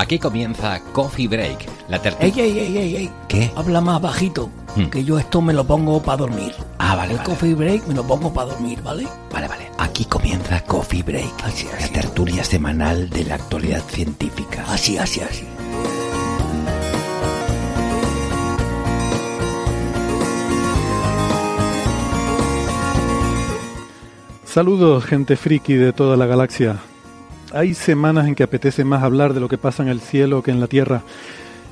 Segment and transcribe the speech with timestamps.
[0.00, 2.44] Aquí comienza Coffee Break, la Ey, tertulia.
[2.44, 3.10] ey, ey, ey, ey.
[3.26, 3.50] ¿Qué?
[3.56, 4.84] Habla más bajito, Hmm.
[4.90, 6.54] que yo esto me lo pongo para dormir.
[6.78, 7.28] Ah, vale, El vale.
[7.30, 9.08] coffee break me lo pongo para dormir, ¿vale?
[9.32, 9.68] Vale, vale.
[9.78, 14.64] Aquí comienza Coffee Break, Así, la tertulia semanal de la actualidad científica.
[14.68, 15.44] Así, así, así.
[24.44, 26.78] Saludos, gente friki de toda la galaxia.
[27.52, 30.50] Hay semanas en que apetece más hablar de lo que pasa en el cielo que
[30.50, 31.02] en la Tierra.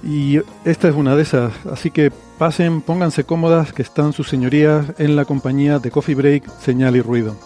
[0.03, 1.53] Y esta es una de esas.
[1.71, 6.49] Así que pasen, pónganse cómodas, que están sus señorías en la compañía de Coffee Break,
[6.61, 7.37] Señal y Ruido.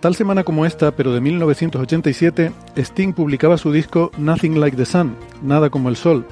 [0.00, 5.14] Tal semana como esta, pero de 1987, Sting publicaba su disco Nothing Like the Sun,
[5.42, 6.26] Nada como el Sol,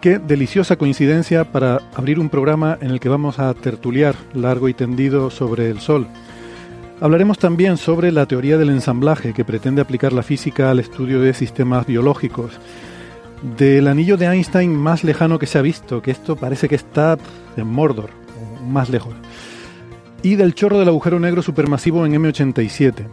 [0.00, 4.72] Qué deliciosa coincidencia para abrir un programa en el que vamos a tertuliar largo y
[4.72, 6.06] tendido sobre el Sol.
[7.02, 11.34] Hablaremos también sobre la teoría del ensamblaje que pretende aplicar la física al estudio de
[11.34, 12.52] sistemas biológicos.
[13.58, 17.18] Del anillo de Einstein más lejano que se ha visto, que esto parece que está
[17.58, 18.08] en Mordor,
[18.66, 19.12] más lejos.
[20.22, 23.04] Y del chorro del agujero negro supermasivo en M87.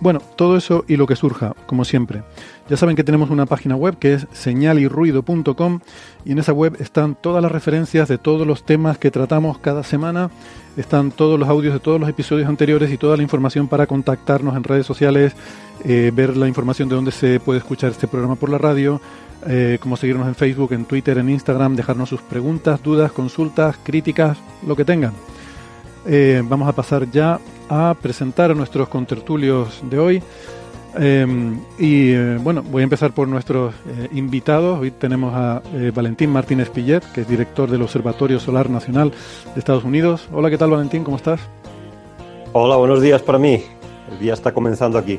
[0.00, 2.22] Bueno, todo eso y lo que surja, como siempre.
[2.68, 5.80] Ya saben que tenemos una página web que es señalyrruido.com
[6.24, 9.82] y en esa web están todas las referencias de todos los temas que tratamos cada
[9.82, 10.30] semana,
[10.76, 14.56] están todos los audios de todos los episodios anteriores y toda la información para contactarnos
[14.56, 15.34] en redes sociales,
[15.84, 19.00] eh, ver la información de dónde se puede escuchar este programa por la radio,
[19.46, 24.36] eh, cómo seguirnos en Facebook, en Twitter, en Instagram, dejarnos sus preguntas, dudas, consultas, críticas,
[24.66, 25.12] lo que tengan.
[26.08, 30.22] Eh, vamos a pasar ya a presentar a nuestros contertulios de hoy.
[30.98, 31.26] Eh,
[31.78, 34.78] y eh, bueno, voy a empezar por nuestros eh, invitados.
[34.80, 35.60] Hoy tenemos a
[35.94, 39.10] Valentín Martínez Pillet, que es director del Observatorio Solar Nacional
[39.52, 40.28] de Estados Unidos.
[40.32, 41.04] Hola, ¿qué tal Valentín?
[41.04, 41.40] ¿Cómo estás?
[42.52, 43.62] Hola, buenos días para mí.
[44.10, 45.18] El día está comenzando aquí.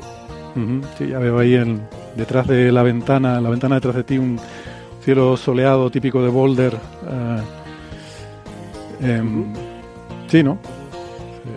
[0.96, 1.82] Sí, ya veo ahí en-
[2.16, 4.40] detrás de la ventana, la ventana detrás de ti, un
[5.04, 6.74] cielo soleado típico de Boulder.
[7.08, 7.42] eh,
[9.18, 9.44] em,
[10.26, 10.58] sí, ¿no?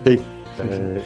[0.04, 0.20] Sí.
[0.62, 1.02] eh,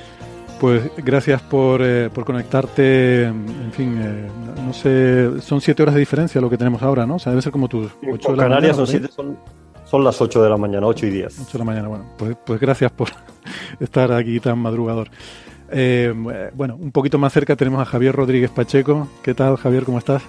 [0.60, 3.24] Pues gracias por, eh, por conectarte.
[3.24, 4.28] En fin, eh,
[4.64, 7.16] no sé, son siete horas de diferencia lo que tenemos ahora, ¿no?
[7.16, 8.76] O sea, debe ser como tus ocho de la Canarias mañana.
[8.76, 9.36] son, siete, son,
[9.84, 11.40] son las 8 de la mañana, 8 y 10.
[11.42, 13.08] 8 de la mañana, bueno, pues, pues gracias por
[13.80, 15.08] estar aquí tan madrugador.
[15.70, 16.14] Eh,
[16.54, 19.08] bueno, un poquito más cerca tenemos a Javier Rodríguez Pacheco.
[19.22, 19.84] ¿Qué tal, Javier?
[19.84, 20.22] ¿Cómo estás?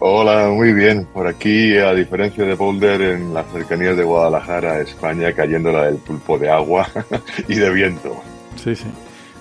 [0.00, 1.06] Hola, muy bien.
[1.12, 5.96] Por aquí, a diferencia de Boulder, en las cercanías de Guadalajara, España, cayendo la del
[5.96, 6.88] pulpo de agua
[7.48, 8.16] y de viento.
[8.56, 8.86] Sí, sí.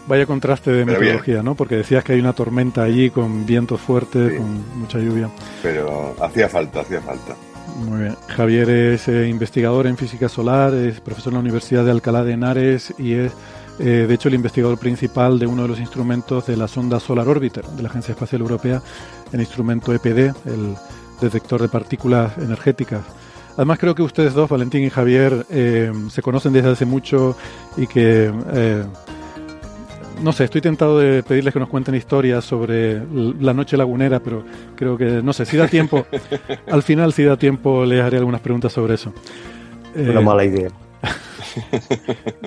[0.07, 1.53] Vaya contraste de Pero meteorología, ¿no?
[1.53, 4.37] Porque decías que hay una tormenta allí con vientos fuertes, Sí.
[4.37, 5.29] con mucha lluvia.
[5.61, 7.35] Pero hacía falta, hacía falta.
[7.77, 8.15] Muy bien.
[8.29, 12.33] Javier es eh, investigador en física solar, es profesor en la Universidad de Alcalá de
[12.33, 13.33] Henares y es,
[13.79, 17.27] eh, de hecho, el investigador principal de uno de los instrumentos de la sonda Solar
[17.27, 18.81] Orbiter de la Agencia Espacial Europea,
[19.31, 20.75] el instrumento EPD, el
[21.21, 23.01] detector de partículas energéticas.
[23.55, 27.35] Además, creo que ustedes dos, Valentín y Javier, eh, se conocen desde hace mucho
[27.75, 28.83] y que, eh,
[30.21, 33.01] no sé, estoy tentado de pedirles que nos cuenten historias sobre
[33.39, 34.43] la noche lagunera, pero
[34.75, 36.05] creo que, no sé, si da tiempo,
[36.71, 39.11] al final, si da tiempo, les haré algunas preguntas sobre eso.
[39.95, 40.69] Una Eh, mala idea.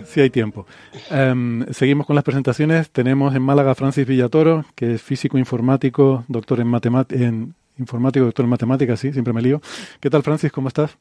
[0.04, 0.66] Si hay tiempo.
[1.10, 2.91] Em, seguimos con las presentaciones.
[2.91, 6.72] Tenemos en Málaga Francis Villatoro, que es físico informático, doctor en,
[7.10, 9.60] en informático, doctor en matemáticas, sí, siempre me lío.
[10.01, 10.53] ¿Qué tal, Francis?
[10.53, 10.97] ¿Cómo estás?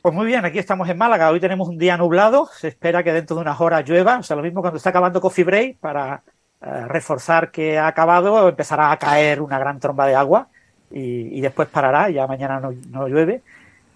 [0.00, 1.30] Pues muy bien, aquí estamos en Málaga.
[1.30, 2.48] Hoy tenemos un día nublado.
[2.56, 4.18] Se espera que dentro de unas horas llueva.
[4.18, 6.22] O sea, lo mismo cuando está acabando Coffee Break para
[6.62, 10.48] eh, reforzar que ha acabado, empezará a caer una gran tromba de agua
[10.90, 12.10] y, después parará.
[12.10, 13.42] Ya mañana no llueve.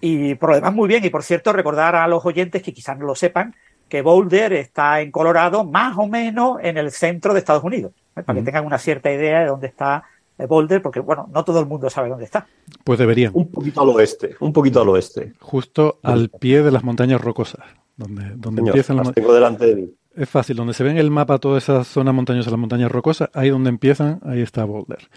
[0.05, 1.05] Y por lo demás, muy bien.
[1.05, 3.55] Y por cierto, recordar a los oyentes que quizás no lo sepan
[3.87, 7.93] que Boulder está en Colorado, más o menos en el centro de Estados Unidos.
[8.15, 8.23] ¿eh?
[8.23, 10.03] Para que tengan una cierta idea de dónde está
[10.37, 12.45] eh, Boulder, porque bueno, no todo el mundo sabe dónde está.
[12.83, 13.31] Pues deberían.
[13.33, 15.33] Un poquito al oeste, un poquito al oeste.
[15.39, 17.63] Justo al pie de las montañas rocosas,
[17.95, 19.93] donde, donde Señor, empiezan las las mon- tengo delante de mí.
[20.15, 23.29] Es fácil, donde se ve en el mapa toda esa zona montañosa, las montañas rocosas,
[23.33, 25.07] ahí donde empiezan, ahí está Boulder.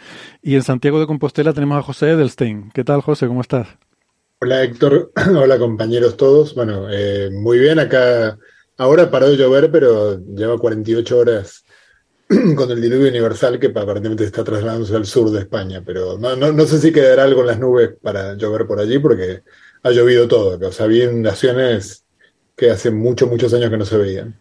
[0.42, 2.70] Y en Santiago de Compostela tenemos a José Edelstein.
[2.72, 3.26] ¿Qué tal, José?
[3.26, 3.68] ¿Cómo estás?
[4.38, 5.12] Hola, Héctor.
[5.36, 6.54] Hola, compañeros todos.
[6.54, 7.78] Bueno, eh, muy bien.
[7.78, 8.38] Acá
[8.76, 11.64] ahora paró de llover, pero lleva 48 horas
[12.56, 15.82] con el diluvio universal que aparentemente está trasladándose al sur de España.
[15.84, 18.98] Pero no, no, no sé si quedará algo en las nubes para llover por allí,
[18.98, 19.42] porque
[19.82, 20.58] ha llovido todo.
[20.68, 22.04] O sea, había inundaciones
[22.56, 24.38] que hace muchos, muchos años que no se veían.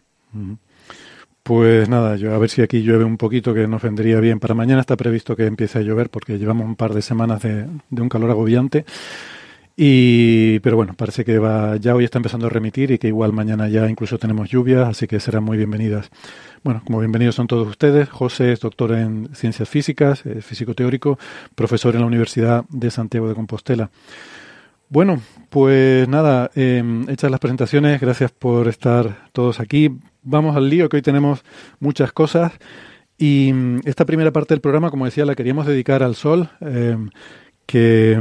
[1.42, 4.40] Pues nada, yo a ver si aquí llueve un poquito, que nos vendría bien.
[4.40, 7.66] Para mañana está previsto que empiece a llover porque llevamos un par de semanas de,
[7.90, 8.84] un calor agobiante.
[9.78, 13.34] Y, pero bueno, parece que va, ya hoy está empezando a remitir y que igual
[13.34, 16.08] mañana ya incluso tenemos lluvias, así que serán muy bienvenidas.
[16.64, 18.08] Bueno, como bienvenidos son todos ustedes.
[18.08, 21.18] José es doctor en ciencias físicas, es físico teórico,
[21.54, 23.90] profesor en la Universidad de Santiago de Compostela.
[24.88, 25.20] Bueno,
[25.50, 29.90] pues nada, eh, hechas las presentaciones, gracias por estar todos aquí.
[30.22, 31.44] Vamos al lío, que hoy tenemos
[31.80, 32.52] muchas cosas.
[33.18, 37.10] Y mm, esta primera parte del programa, como decía, la queríamos dedicar al sol, em,
[37.66, 38.18] que,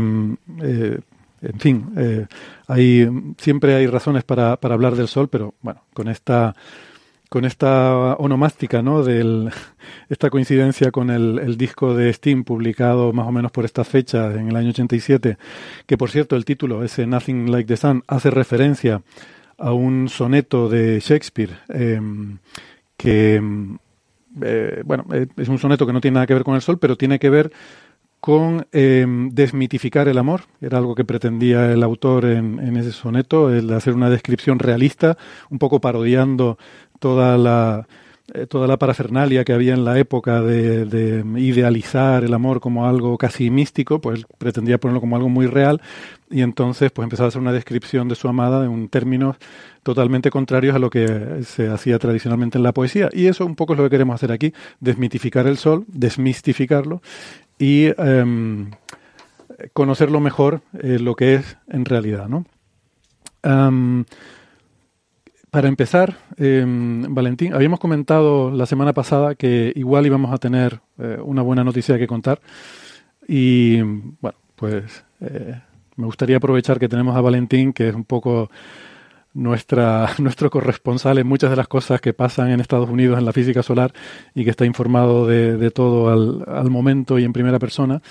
[0.64, 1.00] eh,
[1.42, 2.26] en fin, eh,
[2.68, 6.56] hay, siempre hay razones para, para hablar del sol, pero bueno, con esta
[7.30, 9.04] con esta onomástica, ¿no?
[9.04, 9.52] Del,
[10.10, 14.50] esta coincidencia con el, disco de Steam publicado más o menos por esta fecha, en
[14.50, 15.38] el año 87,
[15.86, 19.02] que por cierto el título, ese Nothing Like the Sun, hace referencia
[19.58, 22.38] a un soneto de Shakespeare em,
[22.98, 23.78] que, em,
[24.42, 26.78] eh, bueno, eh, es un soneto que no tiene nada que ver con el sol,
[26.80, 27.52] pero tiene que ver
[28.26, 30.46] con em, desmitificar el amor.
[30.60, 35.16] Era algo que pretendía el autor en, en, ese soneto, el hacer una descripción realista,
[35.52, 36.58] un poco parodiando
[36.98, 37.88] toda la,
[38.34, 43.20] eh, toda la parafernalia que había en la época de, idealizar el amor como algo
[43.20, 45.80] casi místico, pues pretendía ponerlo como algo muy real
[46.32, 49.36] y entonces pues empezaba a hacer una descripción de su amada en términos
[49.84, 53.10] totalmente contrarios a lo que se hacía tradicionalmente en la poesía.
[53.14, 57.04] Y eso un poco es lo que queremos hacer aquí, desmitificar el sol, desmistificarlo
[57.60, 58.72] y em,
[59.74, 62.46] conocerlo mejor eh, lo que es en realidad, ¿no?
[65.56, 71.18] Para empezar, em, Valentín, habíamos comentado la semana pasada que igual íbamos a tener eh,
[71.24, 72.42] una buena noticia que contar.
[73.26, 75.62] Y bueno, pues eh,
[75.96, 78.52] me gustaría aprovechar que tenemos a Valentín, que es un poco
[79.34, 83.32] nuestra, nuestro corresponsal en muchas de las cosas que pasan en Estados Unidos en la
[83.32, 83.94] física solar
[84.34, 88.02] y que está informado de, todo al, al, momento y en primera persona.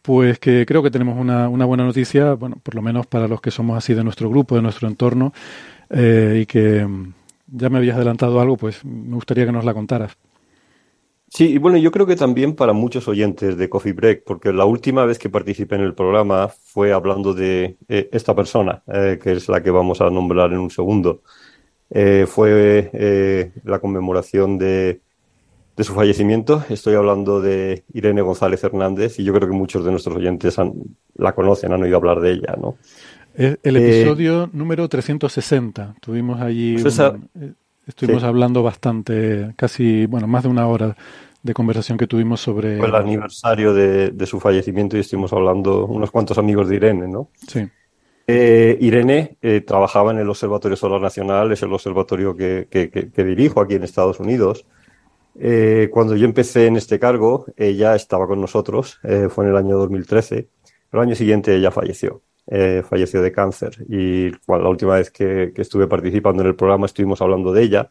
[0.00, 3.42] Pues que creo que tenemos una, una buena noticia, bueno, por lo menos para los
[3.42, 5.32] que somos así de nuestro grupo, de nuestro entorno,
[5.92, 7.12] eh, y que mm,
[7.48, 10.16] ya me habías adelantado algo, pues me gustaría que nos la contaras.
[11.28, 14.66] Sí, y bueno, yo creo que también para muchos oyentes de Coffee Break, porque la
[14.66, 19.32] última vez que participé en el programa fue hablando de eh, esta persona, eh, que
[19.32, 21.22] es la que vamos a nombrar en un segundo.
[22.26, 25.00] fue la conmemoración de,
[25.76, 26.64] de, su fallecimiento.
[26.68, 30.56] Estoy hablando de Irene González Hernández y yo creo que muchos de nuestros oyentes
[31.16, 32.76] la conocen, han oído hablar de ella, ¿no?
[33.34, 35.96] El eh, episodio número 360.
[36.00, 36.76] Tuvimos allí.
[36.80, 37.12] Pues eh,
[37.86, 40.96] estuvimos hablando bastante, casi, bueno, más de una hora
[41.42, 42.78] de conversación que tuvimos sobre.
[42.78, 47.30] el aniversario de, su fallecimiento y estuvimos hablando unos cuantos amigos de Irene, ¿no?
[47.48, 47.68] Sí.
[48.26, 49.36] Eh, Irene
[49.66, 54.20] trabajaba en el Observatorio Solar Nacional, es el observatorio que, que dirijo aquí en Estados
[54.20, 54.64] Unidos.
[55.90, 59.00] cuando yo empecé en este cargo, ella estaba con nosotros,
[59.30, 60.48] fue en el año 2013,
[60.88, 65.52] pero el año siguiente ella falleció eh, falleció de cáncer y la última vez que,
[65.56, 67.90] estuve participando en el programa estuvimos hablando de ella.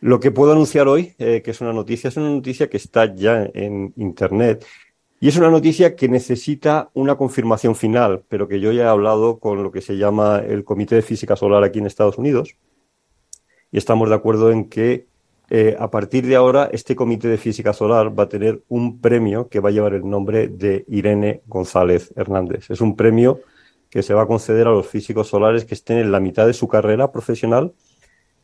[0.00, 3.14] Lo que puedo anunciar hoy, eh, que es una noticia, es una noticia que está
[3.14, 4.64] ya en Internet
[5.20, 9.38] y es una noticia que necesita una confirmación final, pero que yo ya he hablado
[9.38, 12.56] con lo que se llama el Comité de Física Solar aquí en Estados Unidos
[13.72, 15.06] y estamos de acuerdo en que
[15.48, 19.48] eh, a partir de ahora, este Comité de Física Solar va a tener un premio
[19.48, 22.68] que va a llevar el nombre de Irene González Hernández.
[22.70, 23.40] Es un premio
[23.90, 26.52] que se va a conceder a los físicos solares que estén en la mitad de
[26.52, 27.72] su carrera profesional.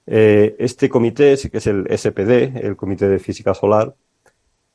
[0.07, 3.95] Eh, este comité, que es el SPD, el Comité de Física Solar,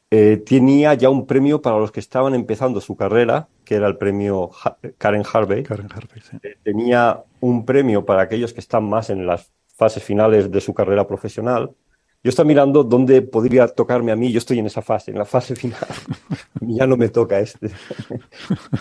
[0.09, 3.97] eh, tenía ya un premio para los que estaban empezando su carrera, que era el
[3.97, 4.51] premio
[4.97, 5.63] Karen Harvey.
[5.63, 6.38] Karen Harvey sí.
[6.43, 10.74] Eh, tenía un premio para aquellos que están más en las fases finales de su
[10.74, 11.71] carrera profesional
[12.27, 14.34] yo estoy mirando dónde podría tocarme a mí.
[14.34, 15.79] Yo estoy en esa fase, en la fase final.
[16.60, 17.69] ya no me toca este.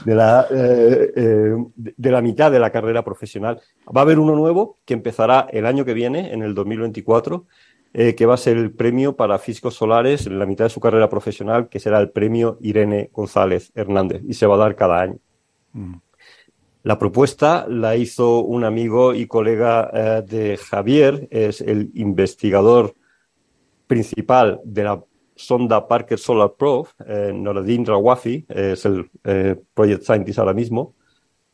[0.04, 3.60] De la, eh, eh, de la mitad de la carrera profesional.
[3.86, 7.46] Va a haber uno nuevo que empezará el año que viene, en el 2024,
[7.94, 10.80] eh, que va a ser el premio para físicos solares en la mitad de su
[10.80, 15.02] carrera profesional, que será el premio Irene González Hernández, y se va a dar cada
[15.02, 15.18] año.
[15.72, 15.94] Mm.
[16.82, 22.96] La propuesta la hizo un amigo y colega eh, de Javier, es el investigador
[23.86, 30.38] principal de la sonda Parker Solar Probe, eh, Noradin Rawafi, es el eh, project scientist
[30.38, 30.94] ahora mismo,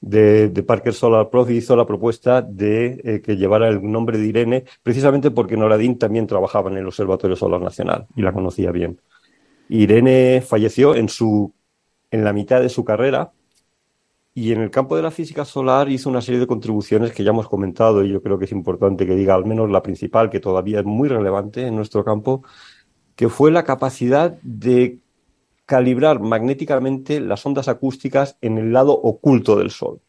[0.00, 4.64] de, Parker Solar Probe hizo la propuesta de eh, que llevara el nombre de Irene,
[4.82, 9.00] precisamente porque Noradin también trabajaba en el Observatorio Solar Nacional y la conocía bien.
[9.68, 11.54] Irene falleció en, su,
[12.10, 13.32] en la mitad de su carrera
[14.34, 17.30] y en el campo de la física solar hizo una serie de contribuciones que ya
[17.30, 20.40] hemos comentado y yo creo que es importante que diga al menos la principal, que
[20.40, 22.42] todavía es muy relevante en nuestro campo,
[23.14, 25.00] que fue la capacidad de
[25.66, 30.00] calibrar magnéticamente las ondas acústicas en el lado oculto del Sol.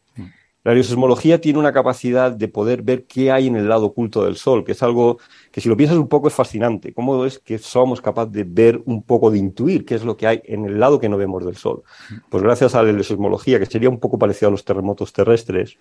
[0.64, 4.36] La aerosismología tiene una capacidad de poder ver qué hay en el lado oculto del
[4.36, 5.18] Sol, que es algo
[5.52, 6.94] que si lo piensas un poco es fascinante.
[6.94, 10.26] ¿Cómo es que somos capaces de ver un poco, de intuir qué es lo que
[10.26, 11.82] hay en el lado que no vemos del Sol?
[12.30, 15.76] Pues gracias a la aerosismología, que sería un poco parecido a los terremotos terrestres,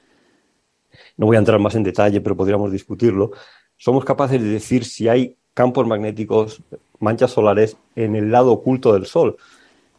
[1.16, 3.32] no voy a entrar más en detalle, pero podríamos discutirlo,
[3.78, 6.62] somos capaces de decir si hay campos magnéticos,
[7.00, 9.38] manchas solares en el lado oculto del Sol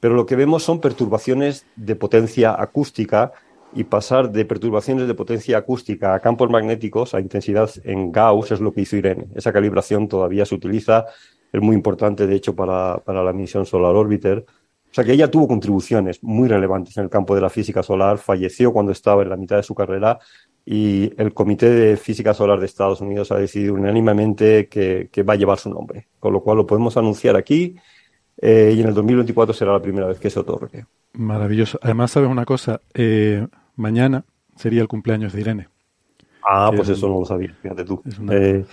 [0.05, 3.33] pero lo que vemos son perturbaciones de potencia acústica
[3.75, 8.61] y pasar de perturbaciones de potencia acústica a campos magnéticos a intensidad en Gauss es
[8.61, 9.27] lo que hizo Irene.
[9.35, 11.07] Esa calibración todavía se utiliza,
[11.53, 14.45] es muy importante de hecho para, la misión Solar Orbiter.
[14.49, 18.19] O sea que ella tuvo contribuciones muy relevantes en el campo de la física solar,
[18.19, 20.21] falleció cuando estaba en la mitad de su carrera
[20.65, 25.33] y el Comité de Física Solar de Estados Unidos ha decidido unánimemente que, que va
[25.33, 27.77] a llevar su nombre, con lo cual lo podemos anunciar aquí
[28.41, 30.87] eh, y en el 2024 será la primera vez que se otorgue.
[31.15, 31.79] Maravilloso.
[31.83, 34.25] Además, sabes una cosa, eh, mañana
[34.57, 35.69] sería el cumpleaños de Irene.
[36.47, 38.03] Ah, pues eso no lo sabía, fíjate tú.
[38.31, 38.65] Eh,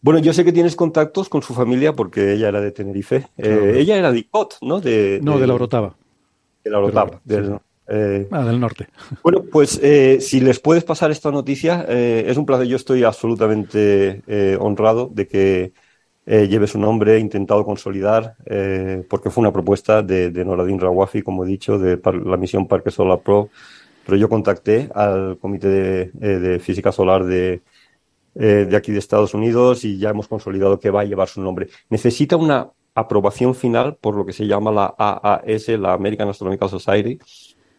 [0.00, 3.26] bueno, yo sé que tienes contactos con su familia porque ella era de Tenerife.
[3.36, 4.80] ella era de ICOT, ¿no?
[4.80, 5.94] De, no, de, la Orotava.
[6.62, 7.20] De la Orotava.
[7.26, 8.88] ah, del norte.
[9.22, 9.80] Bueno, pues
[10.20, 12.66] si les puedes pasar esta noticia, es un placer.
[12.66, 14.22] Yo estoy absolutamente
[14.60, 15.72] honrado de que
[16.26, 20.78] eh, lleve su nombre, he intentado consolidar, eh, porque fue una propuesta de, de Noradin
[20.78, 23.48] Rawafi, como he dicho, de la misión Parque Solar Pro,
[24.10, 27.62] pero yo contacté al Comité de, eh, Física Solar de,
[28.34, 31.68] de aquí de Estados Unidos y ya hemos consolidado que va a llevar su nombre.
[31.90, 37.20] Necesita una aprobación final por lo que se llama la AAS, la American Astronomical Society,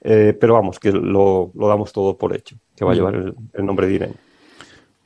[0.02, 3.88] pero vamos, que lo, damos todo por hecho, que va a llevar el, el nombre
[3.88, 4.16] de Irene.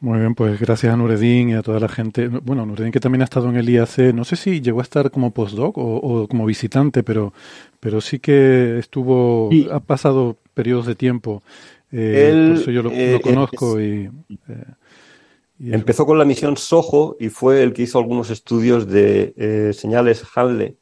[0.06, 2.28] Muy bien, pues gracias a Nureddin y a toda la gente.
[2.28, 5.10] Bueno, Nureddin que también ha estado en el IAC, no sé si llegó a estar
[5.10, 7.34] como postdoc o, como visitante, pero,
[7.80, 11.44] pero sí que estuvo, ha pasado periodos de tiempo.
[11.92, 14.10] Eh, por eso yo lo, eh, conozco y,
[14.50, 14.66] eh,
[15.58, 20.76] Empezó con la misión SOHO y fue el que hizo algunos estudios de señales Hanle.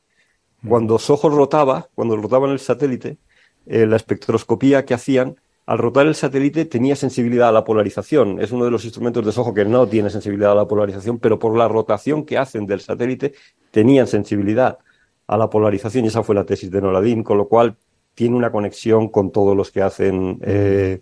[0.62, 0.70] Mm.
[0.70, 3.18] Cuando SOHO rotaba, cuando rotaban el satélite,
[3.66, 8.42] la espectroscopía que hacían al rotar el satélite tenía sensibilidad a la polarización.
[8.42, 11.40] Es uno de los instrumentos de SOHO que no tiene sensibilidad a la polarización, pero
[11.40, 13.34] por la rotación que hacen del satélite
[13.72, 14.80] tenían sensibilidad
[15.28, 17.78] a la polarización y esa fue la tesis de Noradin, con lo cual
[18.16, 21.02] tiene una conexión con todos los que hacen eh,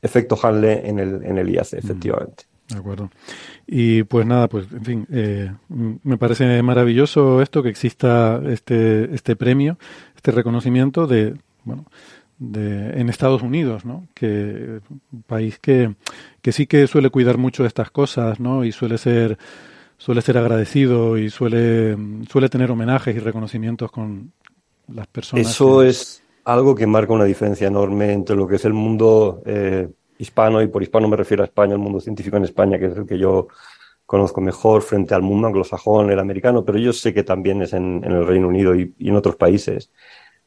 [0.00, 2.44] efecto Hanle en el, en el IAC, efectivamente.
[2.68, 3.10] De acuerdo.
[3.66, 9.36] Y pues nada, pues en fin, eh, me parece maravilloso esto que exista este, este
[9.36, 9.78] premio,
[10.16, 11.86] este reconocimiento de, bueno,
[12.38, 14.06] de, en Estados Unidos, ¿no?
[14.14, 14.80] Que
[15.12, 15.94] un país que,
[16.40, 18.64] que sí que suele cuidar mucho de estas cosas, ¿no?
[18.64, 19.38] Y suele ser
[19.98, 21.96] suele ser agradecido y suele
[22.28, 24.32] suele tener homenajes y reconocimientos con
[24.88, 25.46] las personas.
[25.46, 29.88] Eso es algo que marca una diferencia enorme entre lo que es el mundo eh,
[30.18, 32.96] hispano y por hispano me refiero a España, el mundo científico en España, que es
[32.96, 33.48] el que yo
[34.06, 38.04] conozco mejor frente al mundo anglosajón, el americano, pero yo sé que también es en,
[38.04, 39.90] el Reino Unido y en otros países.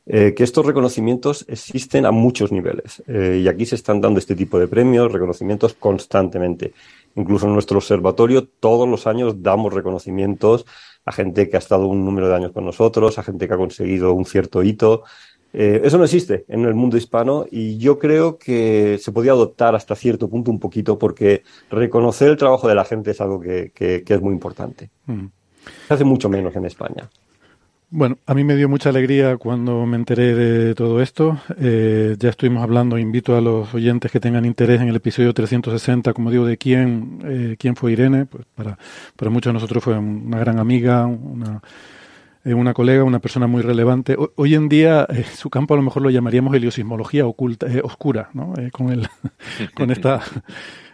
[0.07, 4.35] Eh, que estos reconocimientos existen a muchos niveles eh, y aquí se están dando este
[4.35, 6.73] tipo de premios, reconocimientos constantemente.
[7.15, 10.67] Incluso en nuestro observatorio todos los años damos reconocimientos
[11.05, 13.57] a gente que ha estado un número de años con nosotros, a gente que ha
[13.57, 15.03] conseguido un cierto hito.
[15.57, 19.73] Eh, eso no existe en el mundo hispano y yo creo que se podía adoptar
[19.73, 23.71] hasta cierto punto un poquito porque reconocer el trabajo de la gente es algo que,
[24.05, 24.89] es muy importante.
[25.05, 25.27] Mm.
[25.87, 27.09] Se hace mucho menos en España.
[27.89, 31.39] Bueno, a mí me dio mucha alegría cuando me enteré de todo esto.
[31.57, 36.11] Eh, ya estuvimos hablando, invito a los oyentes que tengan interés en el episodio 360,
[36.11, 38.25] como digo, de quién, eh, quién fue Irene.
[38.25, 38.77] Pues para,
[39.15, 41.61] para muchos de nosotros fue una gran amiga, una,
[42.45, 44.15] eh, una colega, una persona muy relevante.
[44.35, 48.53] hoy en día su campo a lo mejor lo llamaríamos heliosismología oculta, oscura, ¿no?
[48.71, 49.07] con, el,
[49.75, 50.21] con esta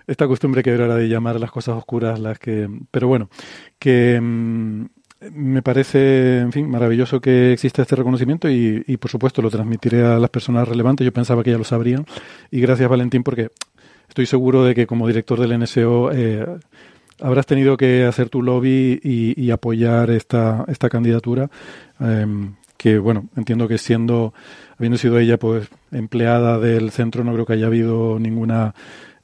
[0.07, 3.29] esta costumbre que era de llamar las cosas oscuras las que pero bueno
[3.77, 4.85] que mm,
[5.33, 10.03] me parece, en fin, maravilloso que exista este reconocimiento y, y, por supuesto lo transmitiré
[10.03, 11.05] a las personas relevantes.
[11.05, 12.05] Yo pensaba que ya lo sabrían
[12.49, 13.49] y gracias Valentín porque
[14.09, 16.45] estoy seguro de que como director del NSO eh,
[17.21, 21.49] habrás tenido que hacer tu lobby y, y apoyar esta, esta candidatura.
[21.99, 22.25] Eh,
[22.77, 24.33] que bueno, entiendo que siendo,
[24.77, 28.73] habiendo sido ella pues empleada del centro, no creo que haya habido ninguna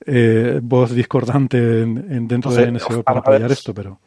[0.05, 3.99] eh, voz discordante en, en dentro no sé, del NSO para apoyar esto, pero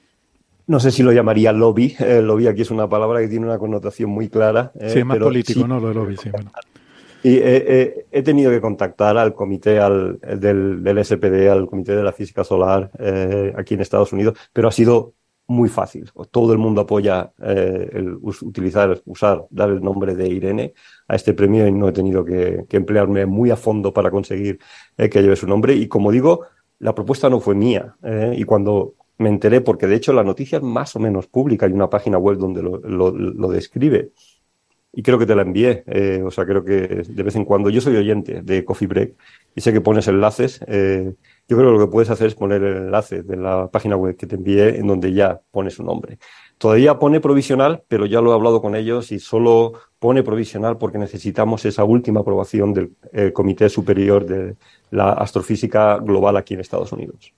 [0.71, 1.97] no sé si lo llamaría lobby.
[1.99, 4.71] Eh, lobby aquí es una palabra que tiene una connotación muy clara.
[4.79, 5.67] Eh, sí, es más político, sí.
[5.67, 5.81] ¿no?
[5.81, 6.31] Lo de lobby, sí.
[6.31, 6.53] Bueno.
[7.23, 12.03] Y eh, he tenido que contactar al comité al, del, del, SPD, al comité de
[12.03, 15.15] la física solar eh, aquí en Estados Unidos, pero ha sido
[15.51, 16.11] muy fácil.
[16.31, 20.75] Todo el mundo apoya eh, el utilizar, usar, dar el nombre de Irene
[21.09, 24.61] a este premio y no he tenido que, emplearme muy a fondo para conseguir
[24.97, 25.75] eh, que lleve su nombre.
[25.75, 26.47] Y como digo,
[26.79, 27.97] la propuesta no fue mía.
[28.05, 31.67] Eh, y cuando me enteré, porque de hecho la noticia es más o menos pública,
[31.67, 34.13] hay una página web donde lo, lo describe.
[34.93, 37.71] Y creo que te la envié, eh, o sea, creo que de vez en cuando,
[37.71, 39.15] yo soy oyente de Coffee Break
[39.55, 41.15] y sé que pones enlaces, eh,
[41.49, 44.17] yo creo que lo que puedes hacer es poner el enlace de la página web
[44.17, 46.19] que te envié en donde ya pone su nombre.
[46.59, 50.99] Todavía pone provisional, pero ya lo he hablado con ellos y solo pone provisional porque
[50.99, 54.57] necesitamos esa última aprobación del eh, Comité Superior de
[54.91, 57.33] la Astrofísica Global aquí en Estados Unidos.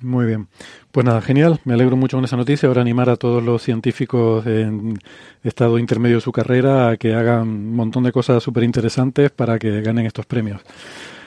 [0.00, 0.48] Muy bien.
[0.92, 1.60] Pues nada, genial.
[1.64, 2.68] Me alegro mucho con esa noticia.
[2.68, 4.96] Ahora animar a todos los científicos en
[5.42, 9.58] estado intermedio de su carrera a que hagan un montón de cosas súper interesantes para
[9.58, 10.60] que ganen estos premios.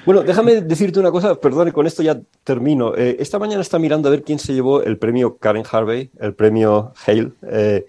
[0.06, 2.96] Bueno, déjame decirte una cosa, perdón, y con esto ya termino.
[2.96, 6.34] Eh, esta mañana está mirando a ver quién se llevó el premio Karen Harvey, el
[6.34, 7.86] premio Hale, eh,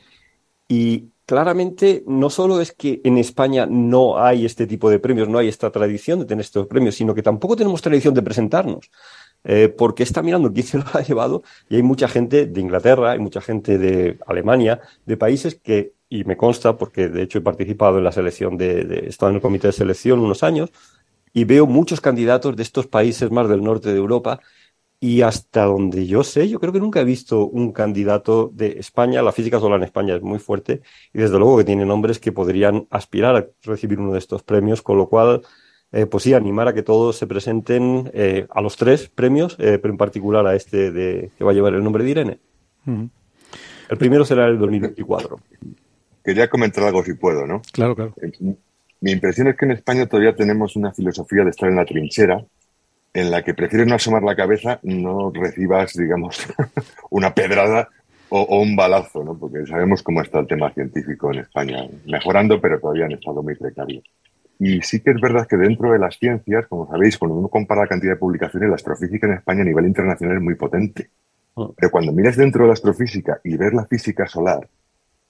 [0.68, 5.38] y claramente no solo es que en España no hay este tipo de premios, no
[5.38, 8.90] hay esta tradición de tener estos premios, sino que tampoco tenemos tradición de presentarnos
[9.44, 13.12] eh, porque está mirando quién se lo ha llevado y hay mucha gente de Inglaterra,
[13.12, 17.42] hay mucha gente de Alemania, de países que, y me consta porque de hecho he
[17.42, 20.70] participado en la selección de, de he estado en el comité de selección unos años
[21.32, 24.40] y veo muchos candidatos de estos países más del norte de Europa
[25.02, 29.20] y hasta donde yo sé, yo creo que nunca he visto un candidato de España,
[29.20, 30.82] la física solar en España es muy fuerte
[31.12, 34.80] y desde luego que tiene nombres que podrían aspirar a recibir uno de estos premios,
[34.80, 35.42] con lo cual
[35.92, 39.78] eh, pues sí, animar a que todos se presenten eh, a los tres premios, eh,
[39.80, 42.38] pero en particular a este de, que va a llevar el nombre de Irene.
[42.86, 43.10] Uh -huh.
[43.90, 45.38] El primero será el 2024.
[46.24, 47.60] Quería comentar algo si puedo, ¿no?
[47.72, 48.14] Claro, claro.
[49.00, 52.42] Mi impresión es que en España todavía tenemos una filosofía de estar en la trinchera,
[53.12, 56.46] en la que prefieres no asomar la cabeza, no recibas, digamos,
[57.10, 57.90] una pedrada
[58.30, 59.36] o, o, un balazo, ¿no?
[59.36, 63.56] Porque sabemos cómo está el tema científico en España, mejorando, pero todavía en estado muy
[63.56, 64.00] precario.
[64.64, 67.80] Y sí que es verdad que dentro de las ciencias, como sabéis, cuando uno compara
[67.80, 71.10] la cantidad de publicaciones, la astrofísica en España a nivel internacional es muy potente.
[71.52, 74.68] Pero cuando miras dentro de la astrofísica y ves la física solar,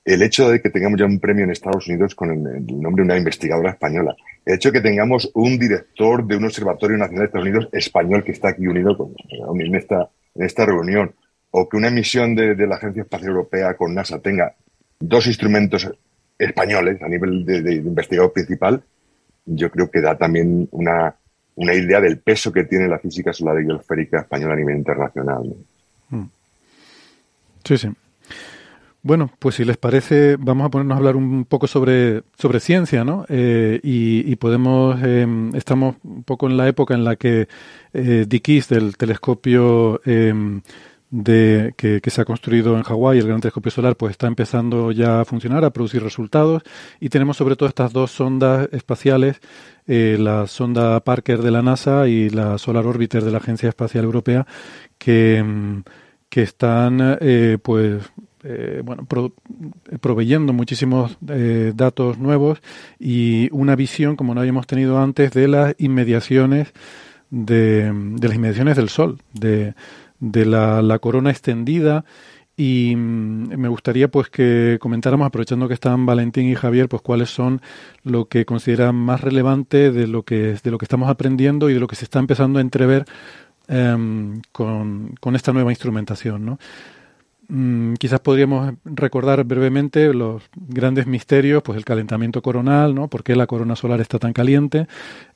[0.04, 3.02] el hecho de que tengamos ya un premio en Estados Unidos con el, el nombre
[3.02, 4.14] de una investigadora española,
[4.44, 8.24] el hecho de que tengamos un director de un observatorio nacional de Estados Unidos español
[8.24, 9.14] que está aquí unido con,
[9.58, 11.10] en, esta, en esta reunión,
[11.52, 14.54] o que una misión de, de la Agencia Espacial Europea con NASA tenga
[15.00, 15.90] dos instrumentos
[16.38, 18.82] españoles a nivel de, de, de investigador principal,
[19.44, 21.14] yo creo que da también una,
[21.54, 25.54] una idea del peso que tiene la física solar y geosférica española a nivel internacional.
[26.10, 26.30] ¿no?
[27.64, 27.88] Sí, sí.
[29.04, 33.02] Bueno, pues si les parece, vamos a ponernos a hablar un poco sobre, sobre ciencia,
[33.02, 33.26] ¿no?
[33.28, 37.48] Eh, y, podemos, eh, estamos un poco en la época en la que
[37.92, 40.00] eh, del telescopio
[41.12, 45.20] de, que, se ha construido en Hawái, el Gran Telescopio Solar, pues está empezando ya
[45.20, 46.62] a funcionar, a producir resultados.
[46.98, 49.40] Y tenemos sobre todo estas dos sondas espaciales,
[49.86, 54.04] eh, la sonda Parker de la NASA y la Solar Orbiter de la Agencia Espacial
[54.04, 54.46] Europea,
[54.98, 55.44] que,
[56.30, 58.02] que están eh, pues
[58.44, 59.34] eh, bueno, pro,
[60.00, 62.60] proveyendo muchísimos eh, datos nuevos
[62.98, 66.72] y una visión como no habíamos tenido antes de las inmediaciones
[67.30, 69.74] de, de las inmediaciones del Sol, de,
[70.22, 72.04] de la, corona extendida
[72.56, 77.30] y mm, me gustaría pues que comentáramos aprovechando que están Valentín y Javier pues cuáles
[77.30, 77.60] son
[78.04, 81.80] lo que consideran más relevante de lo que de lo que estamos aprendiendo y de
[81.80, 83.04] lo que se está empezando a entrever
[83.66, 86.58] eh, con, con esta nueva instrumentación, ¿no?
[87.48, 93.08] Mm, quizás podríamos recordar brevemente los grandes misterios, pues el calentamiento coronal, ¿no?
[93.08, 94.86] ¿Por qué la corona solar está tan caliente?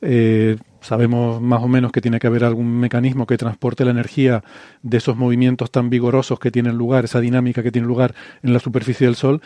[0.00, 4.44] Eh, sabemos más o menos que tiene que haber algún mecanismo que transporte la energía
[4.82, 8.60] de esos movimientos tan vigorosos que tienen lugar, esa dinámica que tiene lugar en la
[8.60, 9.42] superficie del Sol,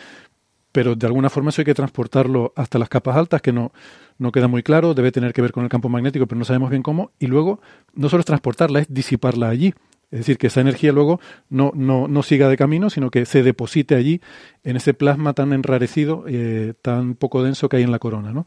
[0.71, 3.73] pero de alguna forma eso hay que transportarlo hasta las capas altas, que no,
[4.19, 6.69] no queda muy claro, debe tener que ver con el campo magnético, pero no sabemos
[6.69, 7.59] bien cómo, y luego
[7.95, 9.73] no solo es transportarla, es disiparla allí
[10.11, 13.43] Es decir, que esa energía luego no, no, no siga de camino, sino que se
[13.43, 14.21] deposite allí
[14.63, 18.33] en ese plasma tan enrarecido, eh, tan poco denso que hay en la corona.
[18.33, 18.45] ¿no?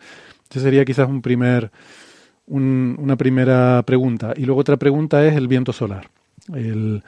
[0.51, 1.71] Ese sería quizás un primer,
[2.47, 4.35] un, una primera pregunta.
[4.37, 6.11] Y luego otra pregunta es el viento solar.
[6.55, 7.03] El,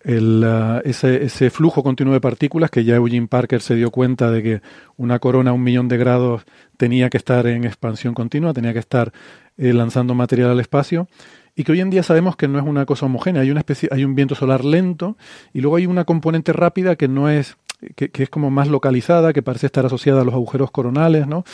[0.00, 0.44] el,
[0.84, 4.62] ese, ese, flujo continuo de partículas que ya Eugene Parker se dio cuenta de que
[4.96, 6.44] una corona a un millón de grados
[6.76, 9.12] tenía que estar en expansión continua, tenía que estar
[9.56, 11.08] eh, lanzando material al espacio
[11.56, 13.88] y que hoy en día sabemos que no es una cosa homogénea, hay una especie,
[13.90, 15.16] hay un viento solar lento
[15.54, 17.56] y luego hay una componente rápida que no es,
[17.96, 21.44] que, es como más localizada, que parece estar asociada a los agujeros coronales, ¿no?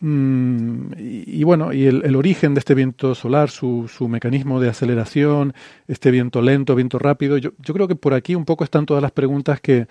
[0.00, 5.54] Mm, y, bueno, y el, origen de este viento solar, su, su, mecanismo de aceleración,
[5.88, 9.02] este viento lento, viento rápido, yo, yo, creo que por aquí un poco están todas
[9.02, 9.88] las preguntas que,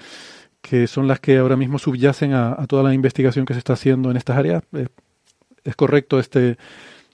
[0.62, 3.74] que son las que ahora mismo subyacen a, a, toda la investigación que se está
[3.74, 4.64] haciendo en estas áreas.
[4.74, 4.88] ¿Es,
[5.66, 6.58] es correcto este,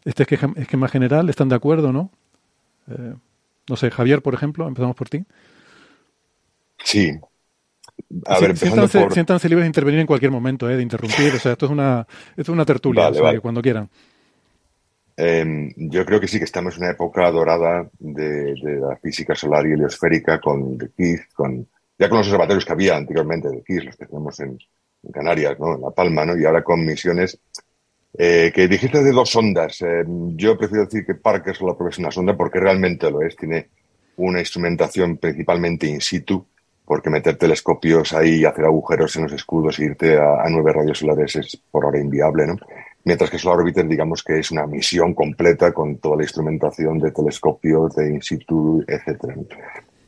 [0.06, 1.30] este esquema general?
[1.30, 2.12] ¿Están de acuerdo, no?
[2.90, 3.14] Eh,
[3.70, 5.24] no sé, Javier, por ejemplo, empezamos por ti.
[6.84, 7.14] Sí,
[8.26, 9.14] a ver, siéntanse, por...
[9.14, 11.34] siéntanse, libres de intervenir en cualquier momento, eh, de interrumpir.
[11.36, 13.40] O sea, esto es una, esto es una tertulia, vale, o sea, vale.
[13.40, 13.90] cuando quieran.
[15.16, 19.36] Eh, yo creo que sí que estamos en una época dorada de, de la física
[19.36, 21.68] solar y heliosférica con The Keith, con,
[22.00, 24.58] ya con los observatorios que había anteriormente de Keith, los que tenemos en,
[25.04, 25.76] en, Canarias, ¿no?
[25.76, 26.38] en La Palma, ¿no?
[26.38, 27.40] y ahora con misiones
[28.18, 29.82] eh, que dijiste de dos sondas.
[29.82, 30.04] Eh,
[30.36, 33.36] yo prefiero decir que Parker solo es una sonda porque realmente lo es.
[33.36, 33.70] Tiene
[34.18, 36.46] una instrumentación principalmente in situ
[36.86, 40.74] porque meter telescopios ahí y hacer agujeros en los escudos e irte a, a nueve
[40.74, 42.58] rayos solares es por ahora inviable, ¿no?
[43.06, 47.12] Mientras que Solar Orbiter, digamos que es una misión completa con toda la instrumentación de
[47.12, 49.36] telescopios, de in situ, etc.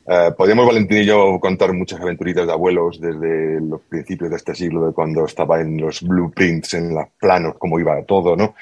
[0.07, 4.53] Uh, podríamos, Valentín y yo, contar muchas aventuritas de abuelos desde los principios de este
[4.53, 8.53] siglo, de cuando estaba en los blueprints, en los planos, cómo iba todo, ¿no?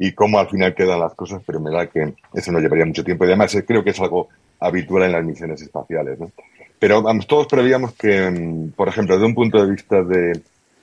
[0.00, 3.04] Y cómo al final quedan las cosas, pero me da que eso no llevaría mucho
[3.04, 3.24] tiempo.
[3.24, 6.32] Y además creo que es algo habitual en las misiones espaciales, ¿no?
[6.80, 10.40] Pero vamos, todos prevíamos que, mm, por ejemplo, desde un punto de vista de,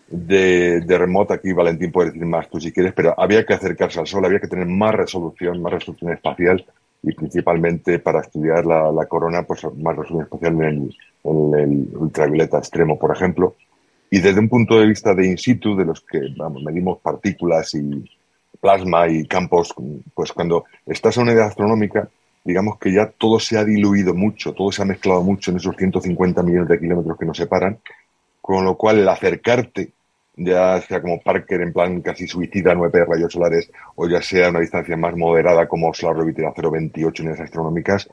[0.08, 4.00] de, de remoto, aquí Valentín puede decir más tú si quieres, pero había que acercarse
[4.00, 6.66] al Sol, había que tener más resolución, más resolución espacial
[7.04, 11.98] y principalmente para estudiar la, la corona, pues más resolución espacial en el, en el,
[11.98, 13.56] ultravioleta extremo, por ejemplo.
[14.10, 16.22] Y desde un punto de vista de in situ, de los que
[16.64, 18.10] medimos partículas y
[18.60, 19.74] plasma y campos,
[20.14, 22.10] pues cuando estás a una edad astronómica,
[22.44, 25.76] digamos que ya todo se ha diluido mucho, todo se ha mezclado mucho en esos
[25.76, 27.80] 150 millones de kilómetros que nos separan,
[28.42, 29.92] con lo cual el acercarte,
[30.38, 34.50] ya sea como Parker en plan casi suicida a 9 rayos solares, o ya sea
[34.50, 38.08] una distancia más moderada como Solar Orbiter a 0,28 unidades astronómicas,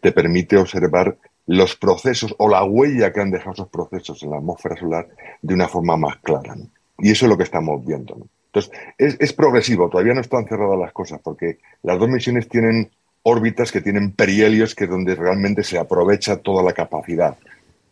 [0.00, 1.16] te permite observar
[1.46, 5.08] los procesos o la huella que han dejado esos procesos en la atmósfera solar
[5.42, 6.54] de una forma más clara.
[6.98, 8.16] Y eso es lo que estamos viendo.
[8.46, 12.90] Entonces, es, es progresivo, todavía no están cerradas las cosas, porque las dos misiones tienen
[13.22, 17.36] órbitas que tienen perihelios que es donde realmente se aprovecha toda la capacidad.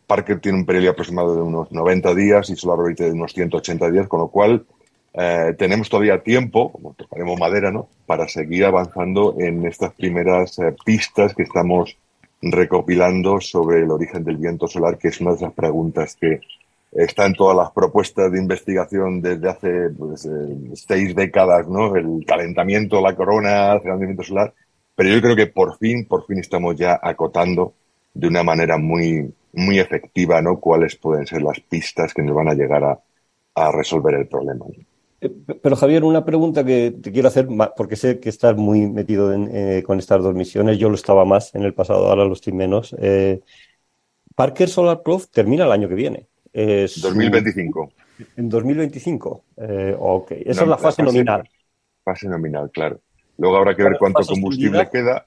[0.09, 3.91] Parker tiene un perihelio aproximado de unos 90 días y Solar Orbiter de unos 180
[3.91, 4.65] días, con lo cual
[5.13, 7.89] eh, tenemos todavía tiempo, como tocaremos madera, ¿no?
[8.07, 11.95] para seguir avanzando en estas primeras eh, pistas que estamos
[12.41, 16.41] recopilando sobre el origen del viento solar, que es una de esas preguntas que
[16.91, 21.95] está en todas las propuestas de investigación desde hace pues, eh, seis décadas, ¿no?
[21.95, 24.55] El calentamiento la corona, el viento solar,
[24.95, 27.73] pero yo creo que por fin, por fin estamos ya acotando
[28.11, 30.59] de una manera muy, muy efectiva, ¿no?
[30.59, 32.99] Cuáles pueden ser las pistas que nos van a llegar a,
[33.55, 34.65] a resolver el problema.
[35.21, 35.29] Eh,
[35.61, 39.49] pero Javier, una pregunta que te quiero hacer, porque sé que estás muy metido en,
[39.53, 40.77] eh, con estas dos misiones.
[40.77, 42.95] Yo lo estaba más en el pasado, ahora lo estoy menos.
[42.99, 43.41] Eh,
[44.35, 46.27] Parker Solar Probe termina el año que viene.
[46.53, 47.91] Es 2025.
[48.37, 49.43] En 2025.
[49.57, 51.49] Eh, ok, esa no, es la fase, la fase nominal.
[52.03, 53.01] Fase nominal, claro.
[53.37, 55.25] Luego habrá que ver cuánto combustible queda.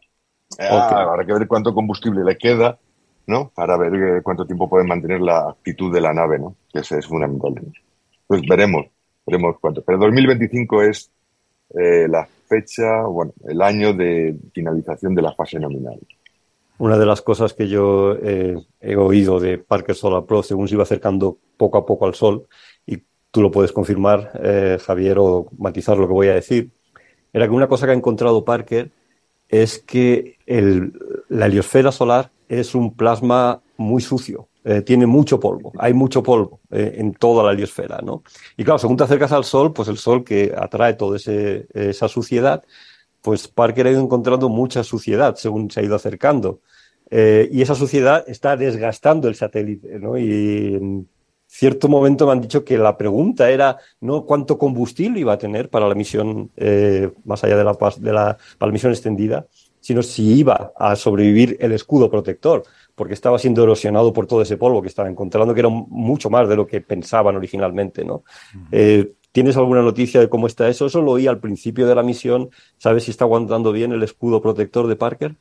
[0.54, 0.66] Okay.
[0.68, 2.78] Ah, habrá que ver cuánto combustible le queda,
[3.26, 3.50] ¿no?
[3.54, 6.56] Para ver eh, cuánto tiempo puede mantener la actitud de la nave, ¿no?
[6.72, 7.54] Que es fundamental.
[8.26, 8.87] Pues veremos,
[9.26, 9.82] veremos cuánto.
[9.82, 11.11] Pero 2025 es
[11.74, 15.98] eh, la fecha, bueno, el año de finalización de la fase nominal.
[16.78, 20.74] Una de las cosas que yo eh, he oído de Parker Solar Pro, según se
[20.74, 22.46] iba acercando poco a poco al Sol,
[22.87, 22.98] y
[23.30, 24.32] tú lo puedes confirmar,
[24.85, 26.70] Javier, o matizar lo que voy a decir,
[27.32, 28.90] era que una cosa que ha encontrado Parker
[29.48, 30.92] es que el,
[31.28, 36.60] la heliosfera solar es un plasma muy sucio, eh, tiene mucho polvo, hay mucho polvo
[36.70, 38.22] eh, en toda la heliosfera, ¿no?
[38.58, 42.62] Y claro, según te acercas al Sol, pues el Sol que atrae toda esa suciedad,
[43.22, 46.60] pues Parker ha ido encontrando mucha suciedad según se ha ido acercando.
[47.10, 49.88] Eh, y esa suciedad está desgastando el satélite.
[50.18, 51.08] Y en
[51.46, 55.70] cierto momento me han dicho que la pregunta era no cuánto combustible iba a tener
[55.70, 56.50] para la misión
[57.24, 59.46] más allá de la, de la, para la misión extendida,
[59.83, 62.62] sino si iba a sobrevivir el escudo protector,
[62.95, 66.49] porque estaba siendo erosionado por todo ese polvo que estaba encontrando, que era mucho más
[66.49, 68.23] de lo que pensaban originalmente, ¿no?
[68.71, 70.87] Eh, ¿Tienes alguna noticia de cómo está eso?
[70.87, 72.51] Eso lo oí al principio de la misión.
[72.79, 75.37] ¿Sabes si está aguantando bien el escudo protector de Parker?